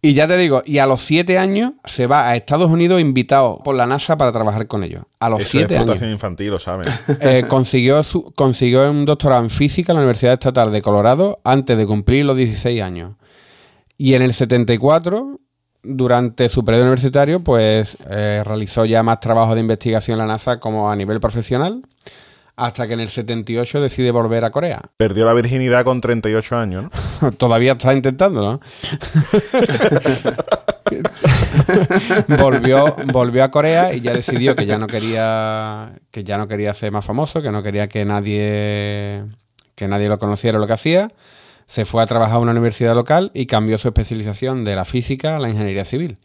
[0.00, 3.60] Y ya te digo, y a los siete años se va a Estados Unidos invitado
[3.64, 5.04] por la NASA para trabajar con ellos.
[5.18, 5.82] A los Eso es siete años.
[5.86, 6.86] explotación infantil, lo saben.
[7.20, 11.78] Eh, consiguió, su- consiguió un doctorado en física en la Universidad Estatal de Colorado antes
[11.78, 13.12] de cumplir los 16 años.
[13.96, 15.40] Y en el 74,
[15.82, 20.58] durante su periodo universitario, pues eh, realizó ya más trabajo de investigación en la NASA
[20.58, 21.82] como a nivel profesional,
[22.56, 24.80] hasta que en el 78 decide volver a Corea.
[24.96, 26.84] Perdió la virginidad con 38 años,
[27.20, 27.32] ¿no?
[27.36, 28.52] Todavía está intentándolo.
[28.52, 28.60] ¿no?
[32.38, 36.74] volvió, volvió a Corea y ya decidió que ya no quería que ya no quería
[36.74, 39.24] ser más famoso, que no quería que nadie
[39.74, 41.10] que nadie lo conociera lo que hacía.
[41.66, 45.36] Se fue a trabajar a una universidad local y cambió su especialización de la física
[45.36, 46.18] a la ingeniería civil.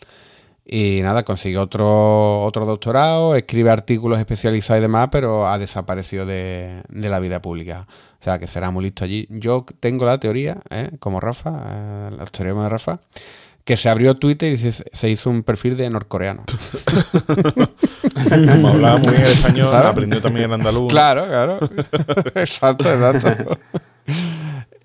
[0.71, 6.83] Y nada, consiguió otro, otro doctorado, escribe artículos especializados y demás, pero ha desaparecido de,
[6.89, 7.87] de la vida pública.
[8.21, 9.25] O sea, que será muy listo allí.
[9.31, 10.91] Yo tengo la teoría, ¿eh?
[10.99, 12.99] como Rafa, eh, la teoría de Rafa,
[13.63, 16.43] que se abrió Twitter y se, se hizo un perfil de norcoreano.
[18.29, 20.91] Como hablaba muy bien el español, aprendió también el andaluz.
[20.91, 21.59] Claro, claro.
[22.35, 23.57] exacto, exacto.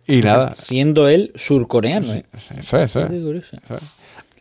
[0.06, 2.24] Y nada, Siendo él surcoreano, ¿eh?
[2.58, 3.10] eso es, eso es.
[3.10, 3.56] Qué curioso.
[3.64, 3.82] Eso es.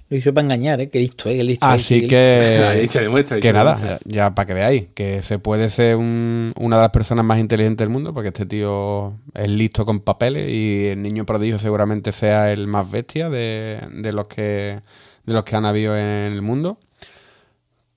[0.09, 0.89] Lo hizo para engañar, ¿eh?
[0.89, 1.37] Qué listo, ¿eh?
[1.37, 1.65] Qué listo.
[1.65, 3.99] Así qué que, Ahí se demuestra, ahí que se nada, demuestra.
[4.05, 7.39] ya, ya para que veáis, que se puede ser un- una de las personas más
[7.39, 12.11] inteligentes del mundo, porque este tío es listo con papeles y el niño prodigio seguramente
[12.11, 14.81] sea el más bestia de, de los que
[15.25, 16.77] de los que han habido en el mundo,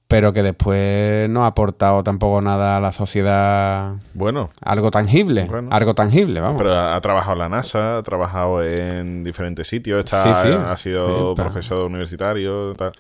[0.09, 5.69] pero que después no ha aportado tampoco nada a la sociedad, Bueno, algo tangible, Bueno.
[5.73, 6.59] algo tangible, vamos.
[6.59, 10.55] pero ha, ha trabajado en la NASA, ha trabajado en diferentes sitios, está, Sí, sí.
[10.67, 12.93] ha sido Sí, pero- profesor universitario, tal.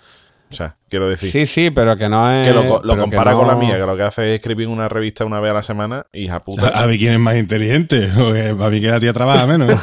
[0.49, 2.47] O sea, quiero decir, Sí, sí, pero que no es.
[2.47, 5.25] que lo, que compara con la mía, que lo que hace es escribir una revista
[5.25, 6.69] una vez a la semana, hija puta.
[6.69, 8.09] A, a ver quién es más inteligente.
[8.61, 9.69] A mí que la tía trabaja menos.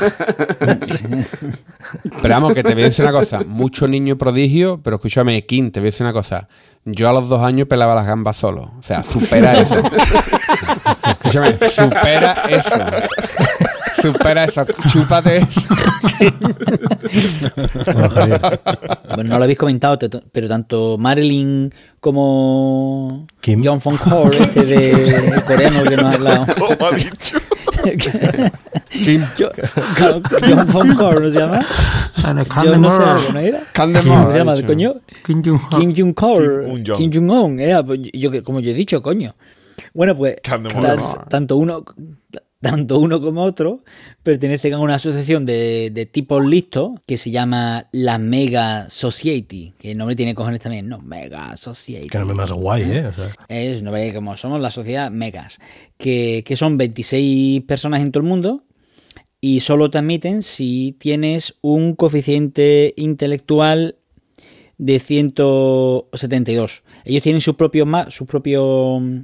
[2.22, 3.42] Pero vamos, que te voy a decir una cosa.
[3.46, 6.48] Mucho niño prodigio, pero escúchame, King, te voy a decir una cosa.
[6.86, 8.72] Yo a los dos años pelaba las gambas solo.
[8.78, 9.78] O sea, supera eso.
[11.08, 13.70] escúchame, supera eso.
[14.04, 14.66] Supera eso.
[14.92, 15.62] Chúpate eso.
[19.16, 19.98] Bueno, no lo habéis comentado,
[20.32, 23.62] pero tanto Marilyn como Kim.
[23.64, 26.46] John Von Core, este de coreano que nos ha hablado.
[26.60, 27.38] ¿Cómo ha dicho?
[29.38, 29.52] Yo-
[30.48, 31.66] John Von Core, ¿no se llama?
[32.64, 33.60] Yo no sé algo, ¿no era?
[33.76, 34.68] ¿Cómo se llama, ha dicho.
[34.68, 34.96] coño?
[35.26, 35.70] Kim Jong-un.
[35.80, 36.66] Kim Jong Core.
[36.66, 36.98] Kim Un-jong.
[36.98, 37.60] Kim Jong Un.
[37.60, 39.36] Era, pues, yo, que- como yo he dicho, coño.
[39.94, 40.36] Bueno, pues
[41.30, 41.84] tanto uno
[42.64, 43.84] tanto uno como otro
[44.24, 49.92] pertenecen a una asociación de, de tipos listos que se llama la Mega Society, que
[49.92, 51.00] el nombre tiene cojones también, ¿no?
[51.00, 52.10] Mega Society.
[52.10, 53.06] que no me más guay, ¿eh?
[53.08, 55.60] O sea, Es un nombre como somos la sociedad Megas,
[55.98, 58.64] que, que son 26 personas en todo el mundo
[59.42, 63.98] y solo te admiten si tienes un coeficiente intelectual
[64.78, 66.84] de 172.
[67.06, 69.18] Ellos tienen sus propios ma- sus propios mm,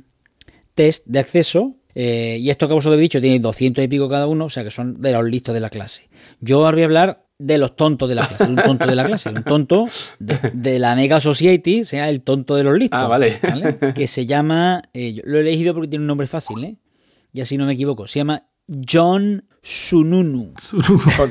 [0.75, 4.25] test de acceso eh, y esto que vosotros habéis dicho tiene 200 y pico cada
[4.25, 6.07] uno, o sea que son de los listos de la clase.
[6.39, 8.95] Yo ahora voy a hablar de los tontos de la clase, de un tonto de
[8.95, 13.01] la clase, un tonto de, de la Mega Society, sea, el tonto de los listos.
[13.03, 13.37] Ah, vale.
[13.93, 16.77] Que se llama, eh, yo lo he elegido porque tiene un nombre fácil, ¿eh?
[17.33, 18.45] Y así no me equivoco, se llama
[18.89, 20.53] John Sununu.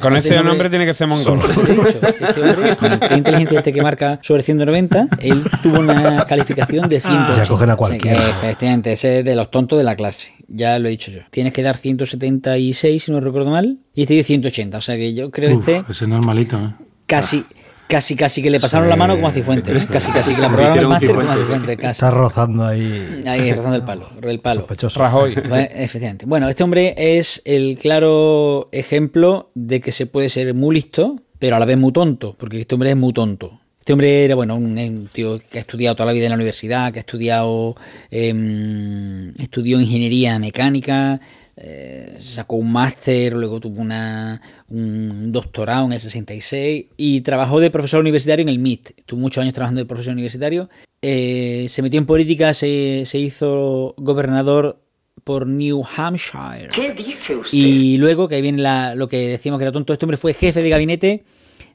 [0.00, 1.40] Con ese Este nombre- nombre tiene que ser mongol.
[1.40, 6.24] Este hombre, con el test de inteligencia este que marca sobre 190, él tuvo una
[6.26, 7.42] calificación de 180.
[7.42, 8.28] Ya cogen a cualquiera.
[8.30, 10.34] Efectivamente, ese es de los tontos de la clase.
[10.46, 11.20] Ya lo he dicho yo.
[11.30, 14.78] Tienes que dar 176, si no recuerdo mal, y este dio 180.
[14.78, 16.74] O sea que yo creo que este ese es normalito, ¿eh?
[17.06, 17.44] casi,
[17.88, 19.82] casi, casi que le pasaron la mano como a Cifuentes.
[19.82, 19.86] ¿eh?
[19.90, 21.76] Casi, casi que le Sí, aprobaron el máster como a Cifuentes.
[21.76, 21.90] Casi.
[21.92, 24.60] está rozando ahí Ahí rozando el palo, el palo.
[24.60, 25.00] sospechoso.
[25.00, 25.32] Rajoy.
[25.74, 26.26] Efectivamente.
[26.26, 31.56] Bueno, este hombre es el claro ejemplo de que se puede ser muy listo, pero
[31.56, 33.60] a la vez muy tonto, porque este hombre es muy tonto.
[33.78, 36.36] Este hombre era, bueno, un, un tío que ha estudiado toda la vida en la
[36.36, 37.74] universidad, que ha estudiado,
[38.10, 41.20] em, estudió ingeniería mecánica,
[41.60, 47.70] eh, sacó un máster, luego tuvo una, un doctorado en el 66 y trabajó de
[47.70, 49.02] profesor universitario en el MIT.
[49.06, 50.70] Tuvo muchos años trabajando de profesor universitario.
[51.02, 54.80] Eh, se metió en política, se, se hizo gobernador
[55.24, 56.68] por New Hampshire.
[56.74, 57.58] ¿Qué dice usted?
[57.58, 60.32] Y luego, que ahí viene la- lo que decíamos que era tonto, este hombre fue
[60.34, 61.24] jefe de gabinete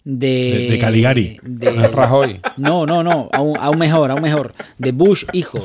[0.04, 0.28] de...
[0.28, 1.40] De- de Caligari.
[1.44, 2.40] de- Rajoy.
[2.58, 4.52] no, no, no, aún, aún mejor, aún mejor.
[4.78, 5.60] De Bush hijo.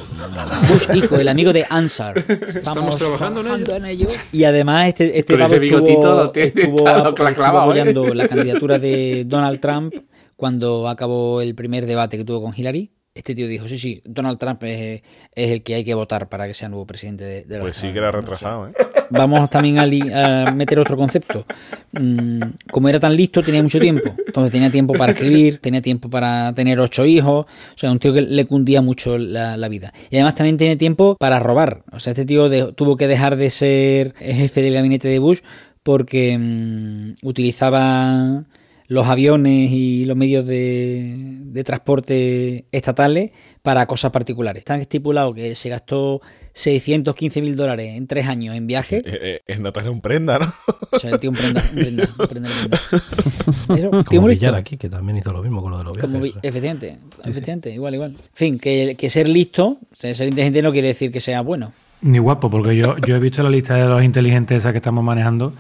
[0.68, 2.18] Bush hijo, el amigo de Ansar.
[2.18, 4.09] Estamos, trabajando trabajando, en en ello.
[4.33, 6.40] Y además este, este pavo bigotito estuvo,
[6.85, 7.44] estuvo, ¿eh?
[7.44, 9.94] apoyando la candidatura de Donald Trump
[10.37, 12.92] cuando acabó el primer debate que tuvo con Hillary.
[13.18, 15.02] Este tío dijo, sí, sí, Donald Trump es,
[15.35, 17.76] es el que hay que votar para que sea nuevo presidente de, de los Pues
[17.76, 18.72] sí que era retrasado, ¿eh?
[19.11, 21.46] Vamos también a, li- a meter otro concepto.
[21.92, 24.14] Mm, como era tan listo, tenía mucho tiempo.
[24.26, 27.46] Entonces tenía tiempo para escribir, tenía tiempo para tener ocho hijos.
[27.46, 29.94] O sea, un tío que le cundía mucho la, la vida.
[30.11, 31.85] Y además también tiene tiempo para robar.
[31.90, 35.40] O sea, este tío de- tuvo que dejar de ser jefe del gabinete de Bush
[35.83, 38.44] porque mm, utilizaba
[38.88, 44.62] los aviones y los medios de, de transporte estatales para cosas particulares.
[44.62, 46.22] Está estipulado que se gastó
[46.55, 49.03] 615 mil dólares en tres años en viaje.
[49.09, 50.53] Eh, eh, Es no tener un prenda, ¿no?
[50.90, 52.51] O sea, el tío un prenda, un prenda, un prenda,
[53.90, 54.27] un Como.
[54.27, 56.11] Villar aquí, que también hizo lo mismo con lo de los viajes.
[56.11, 58.11] Como efectivamente, efectivamente, igual, igual.
[58.12, 61.72] En fin, que, que ser listo, ser inteligente no quiere decir que sea bueno.
[62.01, 65.05] Ni guapo, porque yo, yo he visto la lista de los inteligentes esa que estamos
[65.05, 65.53] manejando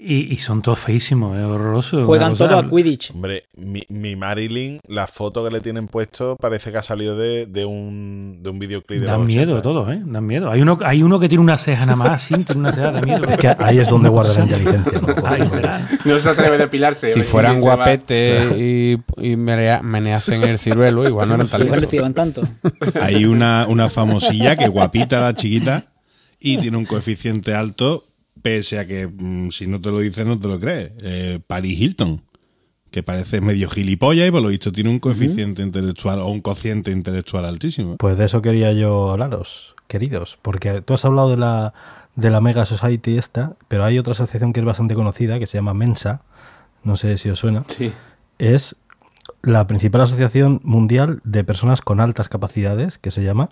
[0.00, 2.04] y, y son todos feísimos, es horroroso.
[2.04, 3.10] Juegan todo a Quidditch.
[3.10, 7.46] Hombre, mi, mi Marilyn, la foto que le tienen puesto parece que ha salido de,
[7.46, 9.62] de un, de un videoclip de Dan miedo 80.
[9.62, 10.00] todo, ¿eh?
[10.04, 10.50] Dan miedo.
[10.52, 13.02] Hay uno, hay uno que tiene una ceja nada más, así, tiene una ceja de
[13.02, 13.24] miedo.
[13.28, 15.00] Es que ahí es donde guarda la inteligencia.
[15.00, 15.14] ¿no?
[15.26, 15.88] Ahí será.
[16.04, 17.12] No se atreve a depilarse.
[17.12, 21.80] Si fueran guapetes y, y menea- meneasen el ciruelo, igual no eran tan Igual no
[21.80, 21.90] listos.
[21.90, 22.42] te llevan tanto.
[23.00, 25.86] Hay una, una famosilla que guapita la chiquita
[26.38, 28.04] y tiene un coeficiente alto,
[28.42, 30.92] pese a que mm, si no te lo dices no te lo crees.
[31.02, 32.22] Eh, Paris Hilton,
[32.90, 36.90] que parece medio gilipollas y por lo visto tiene un coeficiente intelectual o un cociente
[36.90, 37.96] intelectual altísimo.
[37.98, 41.74] Pues de eso quería yo hablaros, queridos, porque tú has hablado de la,
[42.16, 45.58] de la Mega Society esta, pero hay otra asociación que es bastante conocida, que se
[45.58, 46.22] llama Mensa,
[46.82, 47.92] no sé si os suena, Sí.
[48.38, 48.76] es
[49.42, 53.50] la principal asociación mundial de personas con altas capacidades, que se llama,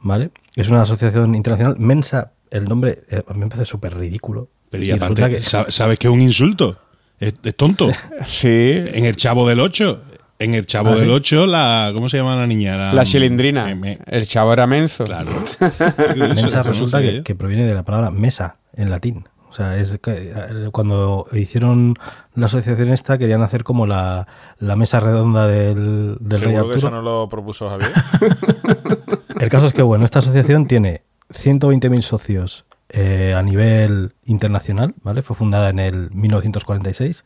[0.00, 0.30] ¿vale?
[0.56, 4.48] Es una asociación internacional, Mensa, el nombre eh, a mí me parece súper ridículo.
[4.70, 6.78] Pero y aparte, que- sa- ¿sabes que es un insulto?
[7.20, 7.88] Es, es tonto.
[8.26, 10.02] Sí, En el Chavo del 8,
[10.38, 11.10] en el Chavo ¿Ah, del sí?
[11.10, 12.76] 8, la, ¿cómo se llama la niña?
[12.76, 13.64] La, la chilindrina.
[13.66, 15.04] me- me- El chavo era menso.
[15.04, 15.30] claro.
[16.16, 19.28] Mensa resulta que, proviene de la palabra mesa en latín.
[19.48, 21.94] O sea, es que, eh, cuando hicieron
[22.34, 24.28] la asociación esta querían hacer como la,
[24.58, 27.92] la mesa redonda del, del rey Seguro que eso no lo propuso Javier.
[29.40, 35.22] El caso es que, bueno, esta asociación tiene 120.000 socios eh, a nivel internacional, ¿vale?
[35.22, 37.24] Fue fundada en el 1946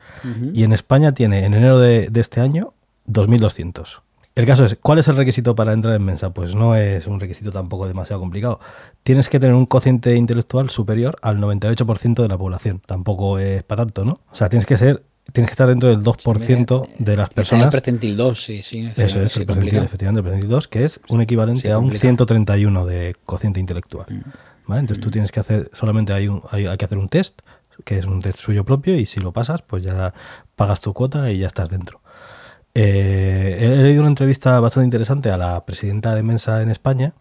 [0.54, 2.72] y en España tiene en enero de, de este año
[3.08, 4.02] 2.200.
[4.36, 6.30] El caso es, ¿cuál es el requisito para entrar en Mensa?
[6.30, 8.60] Pues no es un requisito tampoco demasiado complicado.
[9.02, 12.80] Tienes que tener un cociente intelectual superior al 98% de la población.
[12.86, 14.20] Tampoco es para tanto, ¿no?
[14.30, 15.02] O sea, tienes que ser,
[15.32, 18.90] tienes que estar dentro del 2% de las en el personas percentil 2, sí, sí.
[18.96, 21.84] eso es, el percentil, efectivamente, el percentil 2, que es un equivalente Sí, a un
[21.84, 22.08] complicado.
[22.08, 24.06] 131 de cociente intelectual.
[24.66, 24.80] ¿vale?
[24.80, 27.40] Entonces tú tienes que hacer, solamente hay, un- hay, hay que hacer un test,
[27.84, 30.12] que es un test suyo propio, y si lo pasas, pues ya
[30.56, 32.00] pagas tu cuota y ya estás dentro.
[32.74, 37.14] Eh, he leído una entrevista bastante interesante a la presidenta de Mensa en España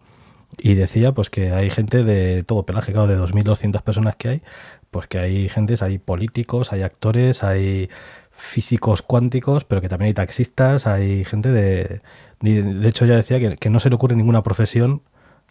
[0.58, 4.42] y decía pues que hay gente de todo pelaje, claro, de 2.200 personas que hay,
[4.90, 7.88] pues que hay gentes, hay políticos, hay actores, hay
[8.30, 12.00] físicos cuánticos, pero que también hay taxistas, hay gente de...
[12.40, 15.02] De de hecho, ya decía que, que no se le ocurre ninguna profesión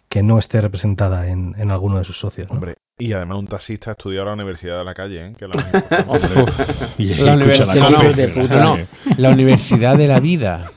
[0.08, 2.48] que no esté representada en, en alguno de sus socios.
[2.48, 2.54] ¿no?
[2.54, 5.32] Hombre, y además un taxista estudió a la Universidad de la Calle, ¿eh?
[5.38, 5.46] Que.
[6.98, 8.02] Y La universidad- copa.
[8.02, 8.64] no, de puta.
[8.64, 8.76] No,
[9.18, 10.72] la universidad de la vida.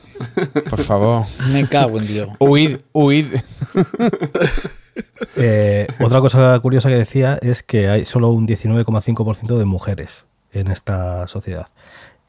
[0.70, 1.26] Por favor.
[1.48, 2.28] Me cago en Dios.
[2.38, 3.26] Huid, huid.
[5.36, 10.68] Eh, otra cosa curiosa que decía es que hay solo un 19,5% de mujeres en
[10.68, 11.68] esta sociedad.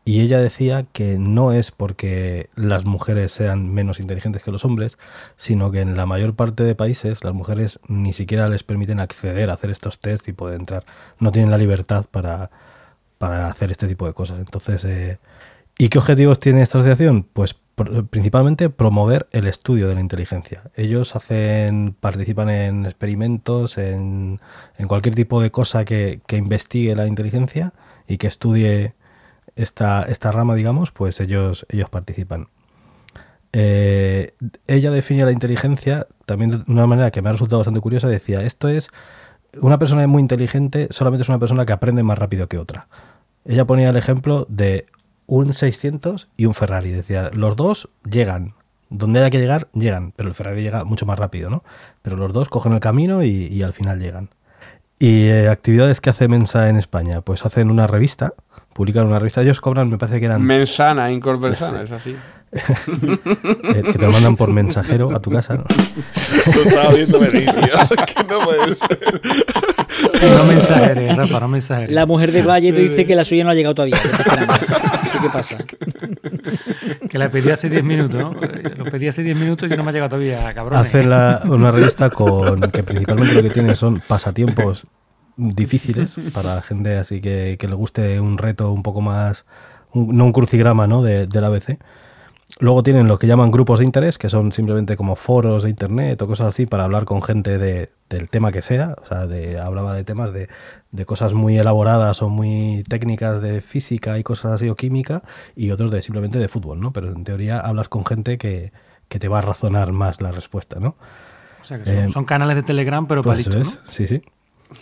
[0.08, 5.00] Y ella decía que no es porque las mujeres sean menos inteligentes que los hombres,
[5.36, 9.50] sino que en la mayor parte de países las mujeres ni siquiera les permiten acceder
[9.50, 10.86] a hacer estos test y poder entrar.
[11.20, 12.52] No tienen la libertad para,
[13.18, 14.40] para hacer este tipo de cosas.
[14.40, 15.18] Entonces, eh,
[15.80, 17.24] ¿y qué objetivos tiene esta asociación?
[17.24, 20.64] Pues principalmente promover el estudio de la inteligencia.
[20.76, 24.40] Ellos hacen, participan en experimentos, en,
[24.78, 27.74] en cualquier tipo de cosa que, investigue la inteligencia
[28.08, 28.96] y que estudie
[29.56, 32.48] esta, esta rama, digamos, pues ellos, ellos participan.
[33.52, 34.34] Eh,
[34.68, 38.08] ella define la inteligencia también de una manera que me ha resultado bastante curiosa.
[38.08, 38.90] Decía, esto es
[39.62, 42.88] una persona muy inteligente, solamente es una persona que aprende más rápido que otra.
[43.46, 44.88] Ella ponía el ejemplo de
[45.28, 46.92] un 600 y un Ferrari.
[46.92, 48.54] Decía, los dos llegan.
[48.90, 50.14] Donde haya que llegar, llegan.
[50.16, 51.64] Pero el Ferrari llega mucho más rápido, ¿no?
[52.02, 54.30] Pero los dos cogen el camino y, y al final llegan.
[55.00, 57.22] ¿Y eh, actividades que hace Mensa en España?
[57.22, 58.34] Pues hacen una revista
[58.76, 59.42] publican una revista.
[59.42, 62.14] Ellos cobran, me parece que eran Mensana, incorporsana, es así.
[62.52, 65.56] eh, que te lo mandan por mensajero a tu casa.
[65.56, 65.64] ¿no?
[65.64, 67.74] Lo estaba viendo venir, tío.
[68.06, 69.22] Que no puede ser.
[70.38, 71.92] No mensajeres, Rafa, no mensajeres.
[71.92, 73.98] La mujer de Valle te dice que la suya no ha llegado todavía.
[75.16, 75.58] ¿Qué, qué pasa?
[77.10, 78.20] Que la pedí hace 10 minutos.
[78.20, 78.32] ¿no?
[78.32, 80.80] Lo pedí hace 10 minutos y no me ha llegado todavía, cabrón.
[80.80, 84.88] Hacen la- una revista con que principalmente lo que tiene son pasatiempos
[85.38, 89.46] difíciles para gente así que, que le guste un reto un poco más,
[89.94, 91.02] un- no un crucigrama ¿no?
[91.02, 91.78] de, del ABC.
[92.60, 96.22] Luego tienen lo que llaman grupos de interés, que son simplemente como foros de internet
[96.22, 98.96] o cosas así para hablar con gente de, del tema que sea.
[99.02, 100.48] O sea, de, hablaba de temas de,
[100.92, 105.22] de cosas muy elaboradas o muy técnicas de física y cosas así o química,
[105.56, 106.94] y otros de simplemente de fútbol, ¿no?
[106.94, 108.72] Pero en teoría hablas con gente que,
[109.10, 110.96] que te va a razonar más la respuesta, ¿no?
[111.62, 113.92] O sea, que son, Eh, son canales de Telegram, pero para Pues listo, eso ¿no?
[113.92, 114.22] sí, sí.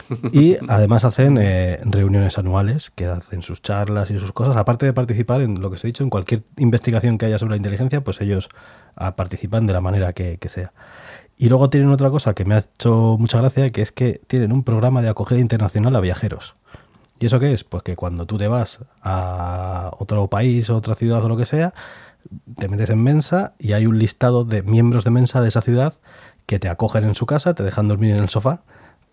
[0.31, 4.57] Y además hacen eh, reuniones anuales, que hacen sus charlas y sus cosas.
[4.57, 7.51] Aparte de participar en lo que os he dicho, en cualquier investigación que haya sobre
[7.51, 8.49] la inteligencia, pues ellos
[8.95, 10.73] ah, participan de la manera que, que sea.
[11.37, 14.51] Y luego tienen otra cosa que me ha hecho mucha gracia, que es que tienen
[14.51, 16.55] un programa de acogida internacional a viajeros.
[17.19, 17.63] ¿Y eso qué es?
[17.63, 21.73] Pues que cuando tú te vas a otro país, otra ciudad o lo que sea,
[22.57, 25.93] te metes en Mensa y hay un listado de miembros de Mensa de esa ciudad
[26.45, 28.63] que te acogen en su casa, te dejan dormir en el sofá,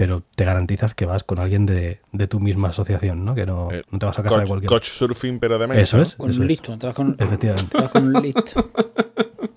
[0.00, 3.34] pero te garantizas que vas con alguien de, de tu misma asociación, ¿no?
[3.34, 5.66] Que no, Eh, no te vas a casa de Coach, cualquier coach surfing, pero de
[5.66, 6.02] mensa, Eso ¿no?
[6.04, 6.14] es.
[6.14, 6.48] Con eso un es.
[6.48, 6.78] listo.
[6.78, 7.68] Te vas con, Efectivamente.
[7.70, 8.70] te vas con un listo.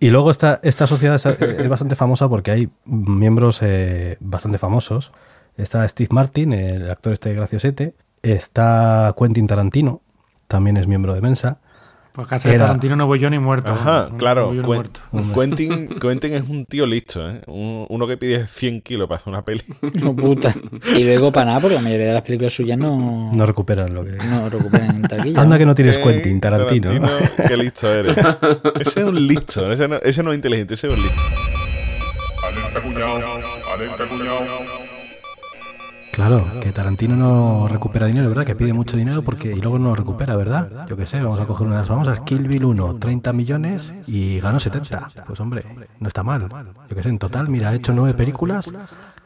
[0.01, 5.13] Y luego esta, esta sociedad es, es bastante famosa porque hay miembros eh, bastante famosos.
[5.55, 7.95] Está Steve Martin, el actor este graciosete.
[8.21, 10.01] Está Quentin Tarantino,
[10.49, 11.61] también es miembro de Mensa.
[12.13, 13.71] Pues casa de Era- Tarantino no voy yo ni muerto.
[13.71, 14.09] Ajá, ¿no?
[14.11, 14.51] No claro.
[14.53, 15.01] muerto.
[15.33, 17.41] Quentin, Quentin es un tío listo, ¿eh?
[17.47, 19.61] Un- uno que pide 100 kilos para hacer una peli.
[19.95, 20.53] No puta.
[20.95, 24.05] Y luego para nada, porque la mayoría de las películas suyas no, No recuperan lo
[24.05, 24.11] que...
[24.11, 25.41] no recuperan en taquilla.
[25.41, 26.93] Anda que no tienes Eh, Quentin Tarantino.
[26.93, 27.09] ¿no?
[27.47, 28.15] qué listo eres.
[28.79, 29.71] Ese es un listo.
[29.71, 31.21] Ese no, ese no es inteligente, ese es un listo.
[32.47, 33.39] Alerta cuñado,
[33.73, 34.82] alerta cuñado.
[36.13, 38.45] Claro, que Tarantino no recupera dinero, ¿verdad?
[38.45, 40.85] Que pide mucho dinero porque y luego no lo recupera, ¿verdad?
[40.87, 43.91] Yo qué sé, vamos a coger una de las famosas, Kill Bill 1, 30 millones
[44.05, 45.09] y ganó 70.
[45.25, 45.63] Pues hombre,
[45.99, 46.47] no está mal.
[46.87, 48.69] Yo qué sé, en total, mira, ha hecho nueve películas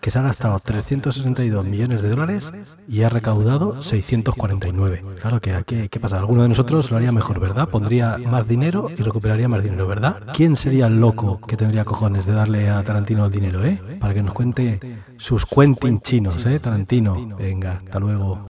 [0.02, 2.52] que se ha gastado 362 millones de dólares
[2.88, 5.04] y ha recaudado 649.
[5.22, 6.18] Claro que aquí, ¿qué pasa?
[6.18, 7.70] Alguno de nosotros lo haría mejor, ¿verdad?
[7.70, 10.22] Pondría más dinero y recuperaría más dinero, ¿verdad?
[10.34, 13.80] ¿Quién sería el loco que tendría cojones de darle a Tarantino el dinero, eh?
[14.00, 14.80] Para que nos cuente
[15.18, 16.60] sus Quentin chinos, ¿eh?
[16.60, 17.36] Tarantino.
[17.38, 18.48] Venga, hasta luego.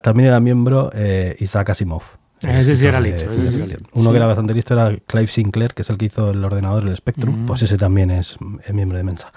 [0.00, 2.02] También era miembro eh, Isaac Asimov.
[2.40, 3.76] Ese sí era listo, sí.
[3.94, 6.86] Uno que era bastante listo era Clive Sinclair, que es el que hizo el ordenador,
[6.86, 7.46] el Spectrum.
[7.46, 8.36] Pues ese también es
[8.66, 9.32] eh, miembro de Mensa.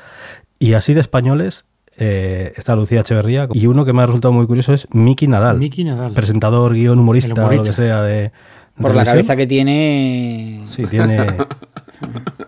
[0.60, 1.66] Y así de españoles
[1.98, 3.48] eh, está Lucía Echeverría.
[3.54, 5.58] Y uno que me ha resultado muy curioso es Miki Nadal.
[5.58, 6.14] Miki Nadal.
[6.14, 8.14] Presentador, guion, humorista, lo que sea de.
[8.14, 8.32] de
[8.80, 10.66] Por la cabeza que tiene.
[10.70, 11.28] Sí, tiene.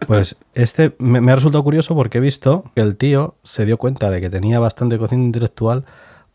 [0.07, 3.77] Pues este me, me ha resultado curioso porque he visto que el tío se dio
[3.77, 5.83] cuenta de que tenía bastante cociente intelectual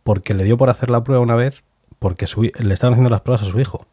[0.03, 1.65] porque le dio por hacer la prueba una vez
[1.99, 3.87] porque su le estaban haciendo las pruebas a su hijo.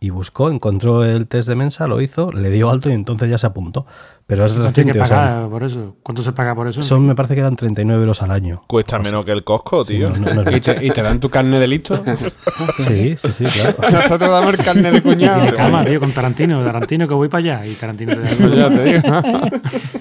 [0.00, 3.36] Y buscó, encontró el test de mensa, lo hizo, le dio alto y entonces ya
[3.36, 3.86] se apuntó.
[4.30, 5.96] Pero es reciente, que o sea, pagar por eso.
[6.02, 6.80] ¿Cuánto se paga por eso?
[6.82, 8.62] son, me parece que eran 39 euros al año.
[8.66, 10.08] Cuesta menos que el Costco, tío.
[10.10, 12.02] No, no, no es ¿Y te, y te dan tu carne de listo?
[12.78, 13.76] Sí, sí, sí, claro.
[13.92, 15.54] Nosotros damos el carne de cuñado.
[15.56, 16.62] Cama, tío, con Tarantino.
[16.62, 17.66] Tarantino que voy para allá.
[17.66, 19.02] Y Tarantino te da ya te digo.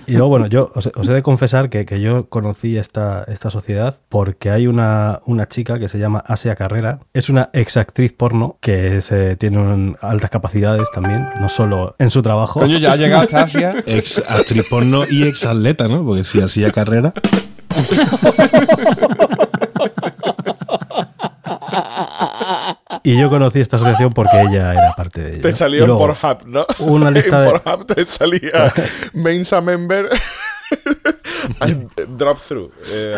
[0.08, 3.50] Y luego, bueno, yo os, os he de confesar que, que yo conocí esta, esta
[3.50, 7.00] sociedad porque hay una, una chica que se llama Asia Carrera.
[7.14, 11.96] Es una ex actriz porno que es, eh, tiene un- altas capacidades también, no solo
[12.00, 12.60] en su trabajo.
[12.60, 13.76] Coño, ya ha llegado hasta Asia.
[13.86, 16.04] Ex actriz porno y ex atleta, ¿no?
[16.06, 17.14] Porque si hacía carrera.
[23.04, 25.42] Y yo conocí esta asociación porque ella era parte de ella.
[25.42, 26.66] Te salió en Pornhub, ¿no?
[26.80, 28.74] Una lista en de- Pornhub te salía
[29.14, 30.10] Mensa Member
[31.62, 32.72] and Drop Through.
[32.92, 33.16] Eh,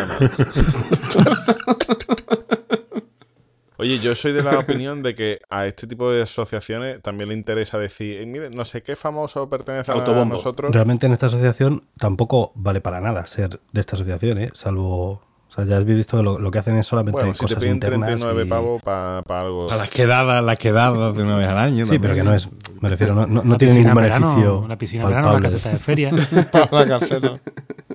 [3.82, 7.34] Oye, yo soy de la opinión de que a este tipo de asociaciones también le
[7.34, 10.36] interesa decir, "Eh, mire, no sé qué famoso pertenece a Autobombo.
[10.36, 10.72] nosotros.
[10.72, 14.50] Realmente en esta asociación tampoco vale para nada ser de esta asociación, ¿eh?
[14.54, 15.20] salvo...
[15.48, 17.44] O sea, ya habéis visto que lo, lo que hacen es solamente Bueno, si te
[17.44, 19.70] cosas piden internas 39 y- pavos para algo.
[19.70, 21.84] A las quedadas, las quedadas de una vez al año.
[21.84, 22.48] Sí, pero que no es...
[22.80, 25.48] Me refiero, no, no, no La tiene ningún verano, beneficio La piscina verano, palpable.
[25.50, 26.10] caseta de feria.
[26.70, 27.40] La caseta.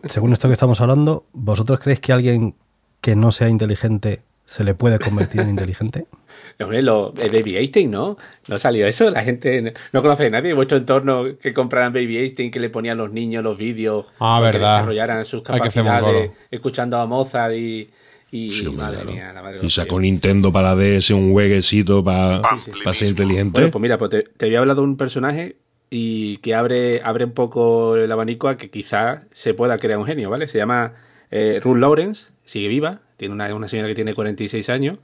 [0.04, 2.56] Según esto que estamos hablando, ¿vosotros creéis que alguien
[3.02, 6.06] que no sea inteligente se le puede convertir en inteligente?
[6.60, 8.18] Hombre, lo, Baby Einstein, ¿no?
[8.48, 9.12] No salió eso.
[9.12, 12.60] La gente no, no conoce a nadie en vuestro entorno que compraran Baby Einstein, que
[12.60, 14.76] le ponían a los niños los vídeos Ah, que verdad.
[14.78, 17.90] desarrollaran sus capacidades escuchando a Mozart y,
[18.32, 19.12] Y Sí, hombre, madre claro.
[19.12, 20.00] mía, la madre Y sacó.
[20.00, 22.72] Nintendo para la DS un jueguecito para sí.
[22.94, 23.60] ser inteligente.
[23.62, 25.58] Bueno, pues mira, pues te, te había hablado de un personaje
[25.90, 30.06] y que abre, abre un poco el abanico a que quizá se pueda crear un
[30.06, 30.48] genio, ¿vale?
[30.48, 30.94] Se llama
[31.32, 35.00] eh, Ruth Lawrence, sigue viva, tiene una, una señora que tiene 46 años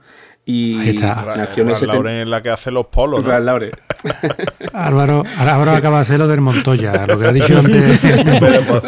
[0.46, 1.34] y Ahí está.
[1.36, 3.40] nació en el Rat 70 Lauren es la que hace los polos, ¿no?
[3.40, 3.80] Lawrence.
[4.74, 8.00] Álvaro, Álvaro acaba de hacer lo del Montoya, lo que ha dicho antes.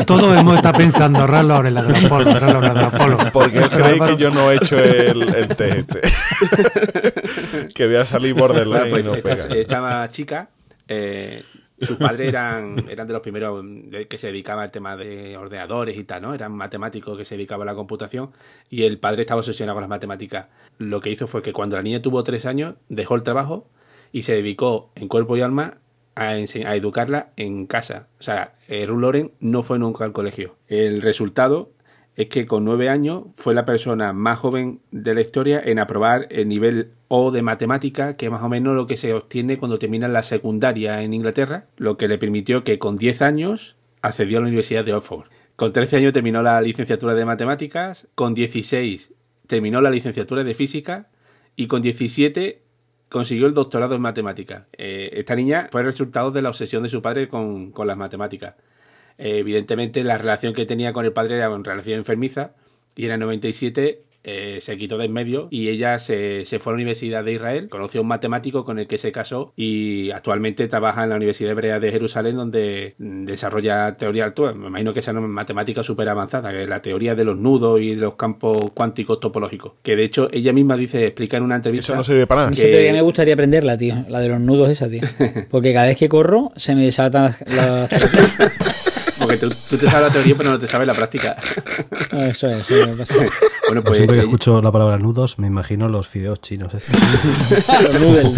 [0.05, 2.99] Todos hemos estado pensando, Ral Lauren, la de los polos, Ral Lauren, la de los
[2.99, 3.31] polos.
[3.31, 7.67] Porque Pero creéis Álvaro- que yo no he hecho el, el test este.
[7.75, 9.61] que voy a salir borderline Bueno, pues y no esta, pega.
[9.61, 10.49] esta chica,
[10.87, 11.41] eh,
[11.79, 15.97] sus padres eran, eran de los primeros de- que se dedicaban al tema de ordenadores
[15.97, 16.33] y tal, ¿no?
[16.33, 18.31] Eran matemáticos que se dedicaban a la computación
[18.69, 20.47] y el padre estaba obsesionado con las matemáticas.
[20.77, 23.67] Lo que hizo fue que cuando la niña tuvo tres años, dejó el trabajo
[24.11, 25.77] y se dedicó en cuerpo y alma
[26.15, 28.07] a, a educarla en casa.
[28.19, 30.55] O sea, Ruth Lauren no fue nunca al colegio.
[30.69, 31.71] El resultado
[32.15, 36.27] es que con nueve años fue la persona más joven de la historia en aprobar
[36.31, 39.77] el nivel O de matemática, que es más o menos lo que se obtiene cuando
[39.77, 44.41] termina la secundaria en Inglaterra, lo que le permitió que con 10 años accedió a
[44.41, 45.27] la Universidad de Oxford.
[45.55, 49.13] Con 13 años terminó la licenciatura de matemáticas, con 16
[49.47, 51.09] terminó la licenciatura de física
[51.55, 52.61] y con 17
[53.09, 54.63] consiguió el doctorado en matemáticas.
[54.73, 57.97] Eh, esta niña fue el resultado de la obsesión de su padre con, con las
[57.97, 58.55] matemáticas.
[59.17, 62.51] Eh, evidentemente la relación que tenía con el padre era una relación enfermiza
[62.95, 66.71] y en el 97 eh, se quitó de en medio y ella se, se fue
[66.71, 70.09] a la Universidad de Israel, conoció a un matemático con el que se casó y
[70.09, 74.55] actualmente trabaja en la Universidad Hebrea de Jerusalén donde mm, desarrolla teoría altura.
[74.55, 77.89] Me imagino que es matemática súper avanzada, que es la teoría de los nudos y
[77.93, 79.73] de los campos cuánticos topológicos.
[79.83, 81.83] Que de hecho ella misma dice, explica en una entrevista...
[81.93, 82.55] Eso no sirve para A nada.
[82.55, 83.93] que- esa teoría me gustaría aprenderla, tío.
[84.09, 85.01] La de los nudos esa, tío.
[85.51, 87.91] Porque cada vez que corro se me desatan las...
[89.25, 91.35] Porque tú, tú te sabes la teoría pero no te sabes la práctica.
[92.11, 93.15] No, Eso es, eso pasa.
[93.67, 96.73] Bueno, pues siempre que ella- escucho la palabra nudos, me imagino los fideos chinos.
[96.73, 96.95] estos.
[97.83, 98.31] Los noodles,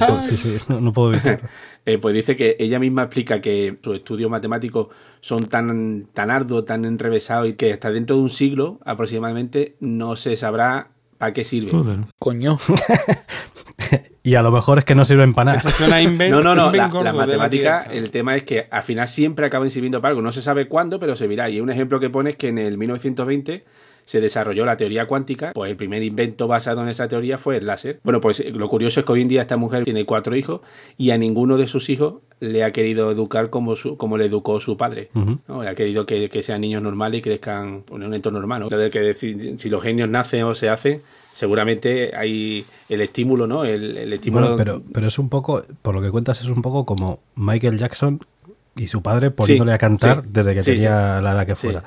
[0.00, 0.22] ¿no?
[0.22, 1.48] sí, sí, no, no puedo evitarlo.
[1.86, 4.86] Eh, pues dice que ella misma explica que sus estudios matemáticos
[5.20, 10.16] son tan, tan arduos, tan enrevesados y que hasta dentro de un siglo aproximadamente no
[10.16, 11.72] se sabrá para qué sirve.
[11.72, 11.98] Joder.
[12.18, 12.58] Coño.
[14.26, 15.70] Y a lo mejor es que no sirven para nada.
[16.30, 16.72] No, no, no.
[16.72, 20.22] La, la matemática, el tema es que al final siempre acaban sirviendo para algo.
[20.22, 21.50] No se sabe cuándo, pero servirá.
[21.50, 23.64] Y un ejemplo que pone es que en el 1920
[24.04, 25.52] se desarrolló la teoría cuántica.
[25.54, 28.00] Pues el primer invento basado en esa teoría fue el láser.
[28.02, 30.60] Bueno, pues eh, lo curioso es que hoy en día esta mujer tiene cuatro hijos
[30.96, 34.60] y a ninguno de sus hijos le ha querido educar como, su, como le educó
[34.60, 35.08] su padre.
[35.14, 35.62] ¿no?
[35.62, 38.60] Le ha querido que, que sean niños normales y crezcan en un entorno normal.
[38.62, 38.68] ¿no?
[38.68, 41.02] De que si, si los genios nacen o se hacen,
[41.32, 43.64] seguramente hay el estímulo, ¿no?
[43.64, 44.48] El, el estímulo.
[44.48, 47.78] Bueno, pero, pero es un poco, por lo que cuentas, es un poco como Michael
[47.78, 48.20] Jackson
[48.76, 51.80] y su padre poniéndole a cantar sí, desde que sí, tenía la edad que fuera.
[51.80, 51.86] sí,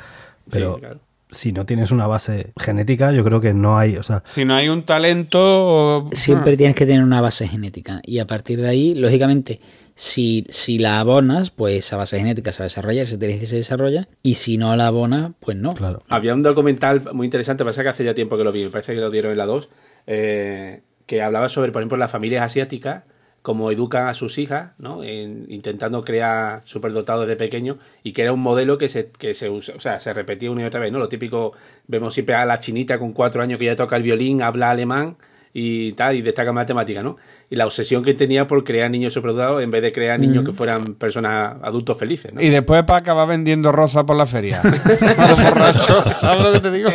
[0.52, 1.00] Pero claro.
[1.30, 4.56] Si no tienes una base genética, yo creo que no hay, o sea, Si no
[4.56, 6.10] hay un talento.
[6.14, 8.02] Siempre tienes que tener una base genética.
[8.04, 9.60] Y a partir de ahí, lógicamente,
[9.96, 13.56] si, si la abonas, pues esa base genética se va a desarrollar, esa inteligencia se
[13.58, 14.08] desarrolla.
[14.24, 15.74] Y si no la abonas, pues no.
[15.74, 16.02] claro.
[16.08, 18.94] Había un documental muy interesante, pasa que hace ya tiempo que lo vi, me parece
[18.96, 19.70] que lo dieron en la 2,
[20.08, 23.04] eh, que hablaba sobre, por ejemplo, las familias asiáticas,
[23.48, 25.04] cómo educan a sus hijas, ¿no?
[25.06, 29.50] En- intentando crear superdotados desde pequeños, y que era un modelo que se, que se
[29.50, 31.00] usa, o sea, se repetía una y otra vez, ¿no?
[31.00, 31.54] Lo típico,
[31.88, 35.16] vemos siempre a la chinita con cuatro años que ya toca el violín, habla alemán
[35.54, 37.16] y tal, y destaca en matemática, ¿no?
[37.50, 40.52] Y la obsesión que tenía por crear niños superdotados en vez de crear niños que
[40.52, 42.42] fueran personas adultos felices, ¿no?
[42.42, 44.60] Y después para acabar vendiendo rosas por la feria.
[45.18, 46.04] A los borrachos.
[46.20, 46.90] ¿Sabes lo que te digo?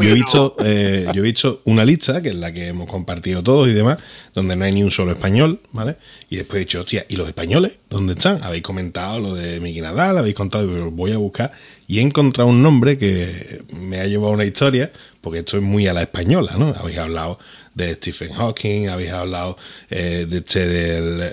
[0.00, 3.42] Yo he visto, eh, yo he visto una lista, que es la que hemos compartido
[3.42, 3.98] todos y demás,
[4.34, 5.96] donde no hay ni un solo español, ¿vale?
[6.30, 7.76] Y después he dicho, hostia, ¿y los españoles?
[7.88, 8.42] ¿Dónde están?
[8.42, 11.52] Habéis comentado lo de Miki Nadal, habéis contado, pero voy a buscar.
[11.86, 14.90] Y he encontrado un nombre que me ha llevado a una historia,
[15.20, 16.74] porque esto es muy a la española, ¿no?
[16.78, 17.38] Habéis hablado
[17.74, 19.56] de Stephen Hawking, habéis hablado
[19.90, 21.30] eh, de este del...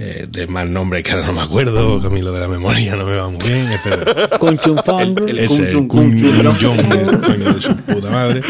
[0.00, 2.48] eh, de más nombres que ahora no me acuerdo, que a mí lo de la
[2.48, 3.66] memoria no me va muy bien.
[4.38, 5.16] Con Chunfang.
[5.28, 5.72] El- Ese, el
[7.34, 8.40] el de su puta madre.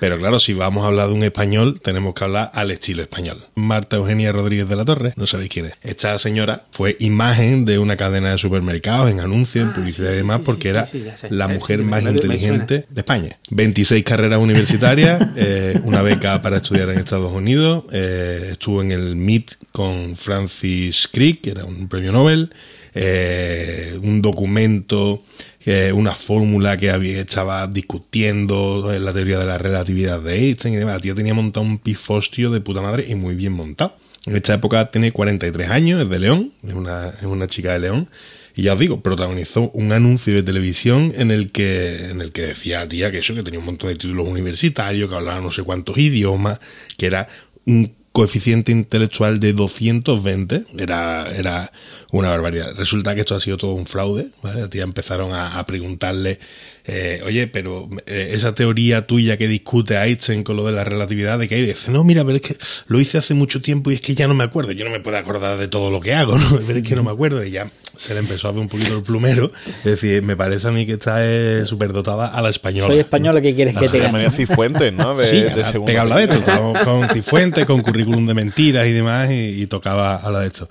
[0.00, 3.36] Pero claro, si vamos a hablar de un español, tenemos que hablar al estilo español.
[3.54, 5.74] Marta Eugenia Rodríguez de la Torre, no sabéis quién es.
[5.82, 10.16] Esta señora fue imagen de una cadena de supermercados en anuncios, en publicidad Ah, sí,
[10.16, 13.38] y demás, sí, porque sí, era la mujer más inteligente de España.
[13.50, 19.16] 26 carreras universitarias, eh, una beca para estudiar en Estados Unidos, eh, estuvo en el
[19.16, 22.50] MIT con Francis Crick, que era un premio Nobel,
[22.94, 25.22] eh, un documento,
[25.64, 30.74] eh, una fórmula que había, estaba discutiendo en la teoría de la relatividad de Einstein
[30.74, 30.94] y demás.
[30.94, 33.96] La tía tenía montado un pifostio de puta madre y muy bien montado.
[34.26, 37.80] En esta época tiene 43 años, es de León, es una, es una chica de
[37.80, 38.08] León.
[38.54, 42.42] Y ya os digo, protagonizó un anuncio de televisión en el que, en el que
[42.42, 45.62] decía tía que eso, que tenía un montón de títulos universitarios, que hablaba no sé
[45.62, 46.58] cuántos idiomas,
[46.96, 47.28] que era
[47.66, 51.72] un coeficiente intelectual de 220 era, era
[52.10, 52.74] una barbaridad.
[52.76, 54.28] Resulta que esto ha sido todo un fraude.
[54.42, 54.62] ¿vale?
[54.62, 56.40] La tía empezaron a, preguntarle,
[56.86, 61.38] eh, oye, pero eh, esa teoría tuya que discute Einstein con lo de la relatividad,
[61.38, 62.56] de que hay, dice, no, mira, pero es que
[62.88, 64.72] lo hice hace mucho tiempo y es que ya no me acuerdo.
[64.72, 66.60] Yo no me puedo acordar de todo lo que hago, ¿no?
[66.66, 67.44] Pero es que no me acuerdo.
[67.44, 67.70] Y ya
[68.00, 69.52] se le empezó a ver un poquito el plumero.
[69.78, 72.88] Es decir, me parece a mí que está eh, superdotada a la española.
[72.88, 74.30] Soy española, ¿qué quieres que te gane?
[74.30, 75.14] Cifuentes, ¿no?
[75.14, 76.38] De, sí, de a- segundo pega a hablar de esto.
[76.38, 80.68] Estábamos con Cifuentes, con currículum de mentiras y demás, y, y tocaba hablar de esto.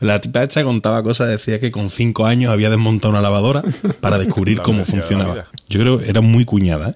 [0.00, 3.62] La tipa esta contaba cosas, decía que con cinco años había desmontado una lavadora
[4.00, 5.46] para descubrir La cómo funcionaba.
[5.68, 6.94] Yo creo que era muy cuñada, ¿eh?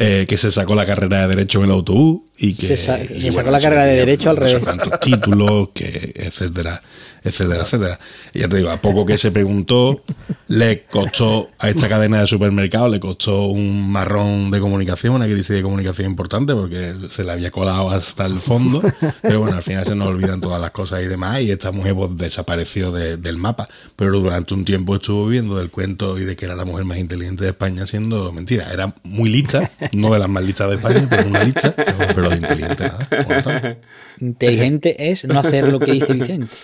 [0.00, 2.66] Eh, que se sacó la carrera de Derecho en el autobús y que...
[2.66, 4.60] Se sa- y se sacó la carrera de Derecho al revés.
[4.62, 6.80] cuántos títulos, que etcétera,
[7.22, 7.98] etcétera, etcétera.
[8.32, 10.02] Y ya te digo, a poco que se preguntó,
[10.48, 15.48] le costó a esta cadena de supermercados, le costó un marrón de comunicación, una crisis
[15.48, 18.82] de comunicación importante, porque se le había colado hasta el fondo.
[19.22, 21.94] Pero bueno, al final se nos olvidan todas las cosas y demás, y esta mujer
[21.94, 23.68] pues, desapareció de- del mapa.
[23.96, 26.98] Pero durante un tiempo estuvo viviendo del cuento y de que era la mujer más
[26.98, 28.70] inteligente de España, siendo mentira.
[28.72, 32.36] Era muy lista, no de las más listas de España, pero una lista, pero de
[32.36, 32.84] inteligente
[34.96, 35.10] nada.
[35.10, 36.54] es no hacer lo que dice Vicente.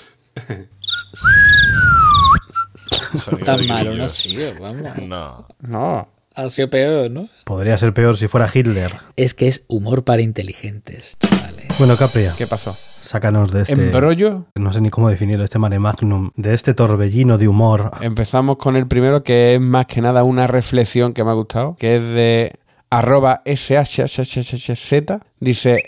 [3.44, 4.82] Tan malo, no ha sido, vamos.
[5.02, 5.46] No.
[5.60, 6.08] No.
[6.34, 7.28] Ha sido peor, ¿no?
[7.44, 8.92] Podría ser peor si fuera Hitler.
[9.16, 11.66] Es que es humor para inteligentes, chavales.
[11.78, 12.76] Bueno, Capria, ¿Qué pasó?
[13.00, 13.72] sácanos de este...
[13.72, 14.46] Embrollo.
[14.54, 17.90] No sé ni cómo definir este mare magnum, de este torbellino de humor.
[18.00, 21.76] Empezamos con el primero, que es más que nada una reflexión que me ha gustado,
[21.76, 22.52] que es de
[22.90, 25.20] arroba shhz.
[25.40, 25.84] Dice,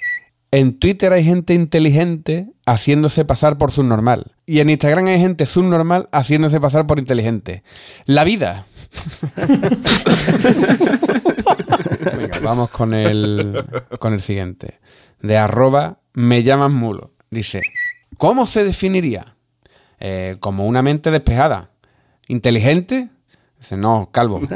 [0.51, 4.33] en Twitter hay gente inteligente haciéndose pasar por subnormal.
[4.47, 7.63] Y en Instagram hay gente subnormal haciéndose pasar por inteligente.
[8.05, 8.67] La vida.
[12.43, 13.65] Vamos con el,
[13.99, 14.81] con el siguiente.
[15.21, 17.13] De arroba me llaman mulo.
[17.31, 17.63] Dice,
[18.19, 19.37] ¿cómo se definiría?
[20.01, 21.71] Eh, como una mente despejada.
[22.29, 23.09] ¿Inteligente?
[23.59, 24.41] Dice, no, calvo.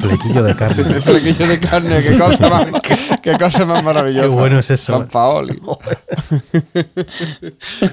[0.00, 1.00] Flequillo de carne.
[1.00, 2.66] Flequillo de carne, qué cosa más,
[3.22, 4.26] qué cosa más maravillosa.
[4.28, 4.98] Qué bueno es eso.
[4.98, 5.60] San Paoli.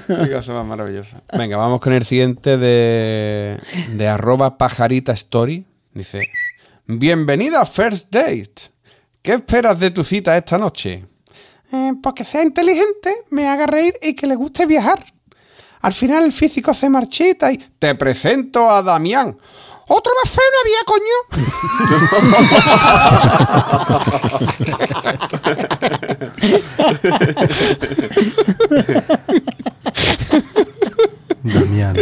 [0.06, 1.22] qué cosa más maravillosa.
[1.36, 3.58] Venga, vamos con el siguiente de,
[3.94, 5.64] de arroba pajarita story.
[5.94, 6.28] Dice,
[6.86, 8.52] bienvenida a First Date.
[9.22, 11.04] ¿Qué esperas de tu cita esta noche?
[11.72, 15.04] "Eh, pues que sea inteligente, me haga reír y que le guste viajar.
[15.80, 19.36] Al final el físico se marchita y te presento a Damián.
[19.88, 21.16] Otro más feo no había, coño.
[31.44, 31.96] Damián.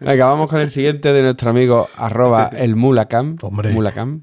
[0.00, 3.36] Venga, vamos con el siguiente de nuestro amigo arroba el mulacam.
[3.42, 3.70] Hombre.
[3.70, 4.22] Mulacam.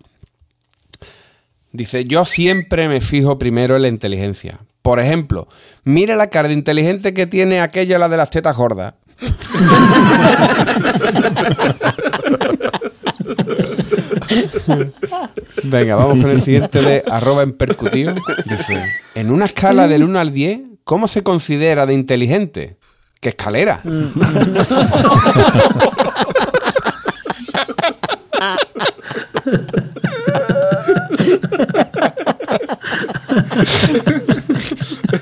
[1.72, 4.60] Dice, yo siempre me fijo primero en la inteligencia.
[4.88, 5.50] Por ejemplo,
[5.84, 8.94] mire la cara de inteligente que tiene aquella la de las tetas gordas.
[15.64, 18.14] Venga, vamos con el siguiente de arroba en percutivo.
[18.46, 18.82] Dice,
[19.14, 22.78] en una escala del 1 al 10, ¿cómo se considera de inteligente?
[23.20, 23.82] ¿Qué escalera?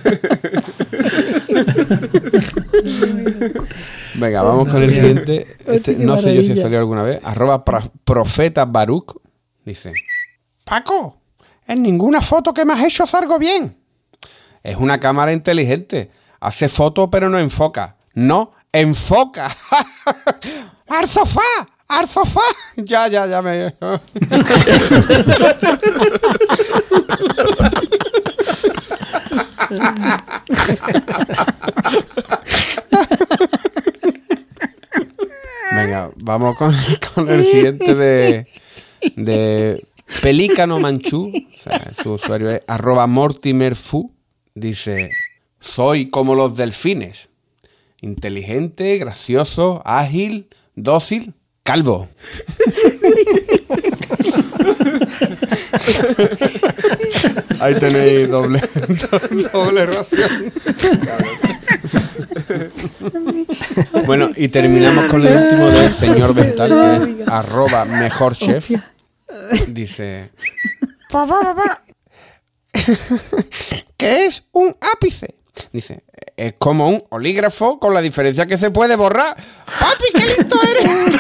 [4.16, 5.58] Venga, vamos con el siguiente.
[5.66, 7.20] Este, no sé yo si salió alguna vez.
[7.24, 9.16] Arroba profeta Baruch.
[9.64, 9.94] Dice:
[10.64, 11.22] Paco,
[11.68, 13.78] en ninguna foto que me has hecho salgo bien.
[14.64, 16.12] Es una cámara inteligente.
[16.40, 17.98] Hace foto pero no enfoca.
[18.14, 19.50] No, enfoca.
[20.88, 21.42] ¡Al sofá!
[21.88, 22.42] ¡Al sofá!
[22.78, 23.74] Ya, ya, ya me.
[35.72, 36.74] Venga, vamos con,
[37.30, 38.48] el siguiente de,
[39.16, 39.86] de
[40.22, 41.32] Pelícano Manchú.
[41.36, 44.14] O sea, su usuario es arroba mortimerfu.
[44.54, 45.12] Dice,
[45.60, 47.30] soy como los delfines.
[48.02, 52.08] Inteligente, gracioso, ágil, dócil, calvo.
[57.60, 58.62] Ahí tenéis doble,
[59.54, 60.54] doble ración.
[64.06, 68.70] Bueno, y terminamos con el último del señor Vental, que es arroba mejor chef.
[69.68, 70.32] Dice,
[71.10, 71.84] Papá, papá.
[73.98, 75.36] ¿qué es un ápice?
[75.72, 76.04] Dice,
[76.36, 79.36] es como un olígrafo con la diferencia que se puede borrar.
[79.80, 81.16] ¡Papi, qué listo eres!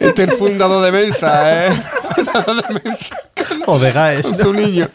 [0.00, 0.34] Este es
[0.82, 1.82] de Mensa, ¿eh?
[2.14, 3.16] Fundador de Mensa.
[3.66, 4.26] O de Gaes.
[4.40, 4.88] Su niño.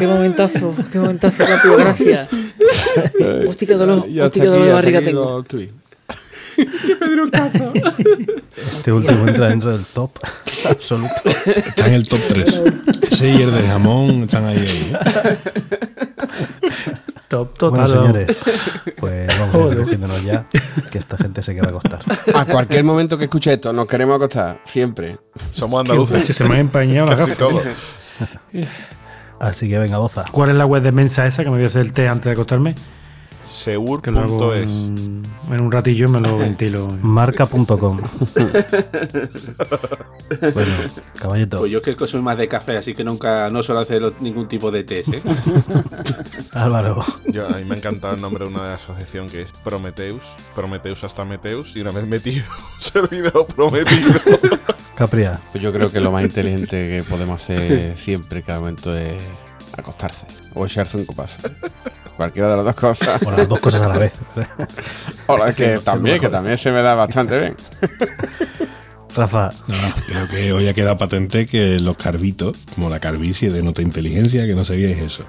[0.00, 2.30] Qué momentazo, qué momentazo rápido, gracias.
[3.46, 5.30] Hostia, qué dolor, hostia, qué dolor de barriga tengo.
[5.30, 5.74] los tweets.
[8.56, 10.12] Este último entra dentro del top
[10.70, 11.12] absoluto.
[11.54, 12.62] Está en el top 3.
[13.02, 14.58] Ese y el de jamón están ahí.
[14.58, 14.92] ahí.
[17.28, 17.86] Top total.
[17.86, 18.36] Bueno, señores,
[18.96, 20.46] pues vamos a ir ya,
[20.90, 22.00] que esta gente se quiere acostar.
[22.34, 24.62] A cualquier momento que escuche esto, nos queremos acostar.
[24.64, 25.18] Siempre.
[25.50, 26.34] Somos Qué andaluces.
[26.34, 27.74] se me ha empañado la Casi gafa.
[29.40, 30.24] Así que venga, boza.
[30.30, 32.26] ¿Cuál es la web de Mensa esa que me voy a hacer el té antes
[32.26, 32.74] de acostarme?
[34.02, 34.70] Que lo hago Segur.es.
[34.70, 36.86] en, en un ratillo me lo ventilo.
[37.02, 37.76] Marca.com.
[40.54, 40.72] bueno,
[41.18, 41.58] caballito.
[41.58, 44.46] Pues yo es que soy más de café, así que nunca no suelo hacer ningún
[44.46, 45.14] tipo de test.
[45.14, 45.22] ¿eh?
[46.52, 47.04] Álvaro.
[47.26, 50.36] Yo, a mí me ha encantado el nombre de una asociación que es Prometeus.
[50.54, 51.74] Prometeus hasta Meteus.
[51.76, 52.44] Y una vez metido,
[52.78, 54.20] se olvidado prometido.
[55.00, 55.40] Capria.
[55.50, 59.14] Pues yo creo que lo más inteligente que podemos hacer siempre, cada momento, es
[59.74, 61.38] acostarse o echarse un copazo.
[62.18, 63.22] Cualquiera de las dos cosas.
[63.22, 64.12] O las dos cosas a la vez.
[65.26, 67.56] O la que también, que también se me da bastante bien.
[69.16, 69.54] Rafa.
[69.68, 69.76] No,
[70.06, 74.44] creo que hoy ha quedado patente que los carbitos, como la carbicie de nota inteligencia,
[74.44, 75.24] que no sabíais eso.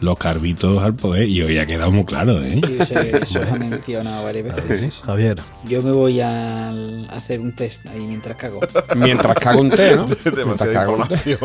[0.00, 2.60] Los carbitos al poder, y hoy ha quedado muy claro, ¿eh?
[2.64, 4.94] Sí, eso, eso se ha mencionado varias veces.
[5.04, 5.38] Javier.
[5.64, 6.70] Yo me voy a
[7.10, 8.60] hacer un test ahí mientras cago.
[8.96, 10.06] Mientras cago un té, ¿no?
[10.46, 11.36] Mientras cago un té.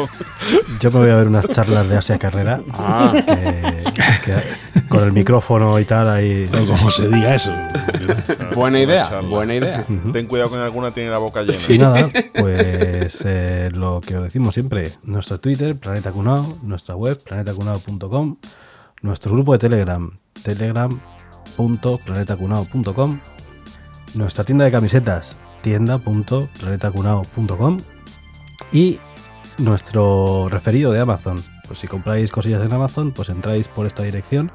[0.80, 2.62] Yo me voy a ver unas charlas de Asia Carrera.
[2.72, 3.12] Ah.
[3.16, 3.94] que-
[4.26, 6.48] que- con el micrófono y tal ahí.
[6.54, 7.52] O como se diga eso.
[8.56, 9.86] Buena idea, buena idea.
[10.12, 11.58] Ten cuidado con alguna tiene la boca llena.
[11.70, 17.18] Y nada, pues eh, lo que os decimos siempre, nuestro Twitter, Planeta Cunao, nuestra web,
[17.24, 18.36] planetacunao.com,
[19.04, 20.10] nuestro grupo de Telegram,
[20.42, 23.20] telegram.planetacunao.com,
[24.16, 27.82] nuestra tienda de camisetas, tienda.planetacunao.com
[28.72, 28.98] y
[29.60, 31.44] nuestro referido de Amazon.
[31.68, 34.52] Pues si compráis cosillas en Amazon, pues entráis por esta dirección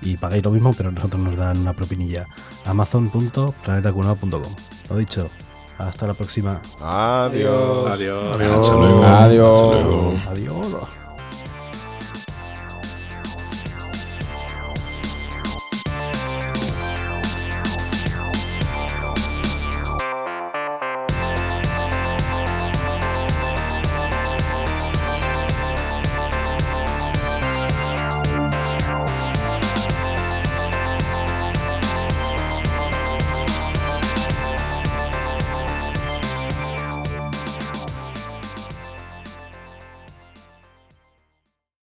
[0.00, 2.24] y pagáis lo mismo, pero nosotros nos dan una propinilla.
[2.64, 4.54] amazon.planetacunao.com.
[4.88, 5.28] Lo dicho,
[5.76, 6.62] hasta la próxima.
[6.80, 7.90] Adiós.
[7.90, 8.32] Adiós.
[8.32, 9.04] Hasta luego.
[9.04, 9.60] Adiós.
[9.60, 10.14] Hasta luego.
[10.28, 11.07] Adiós.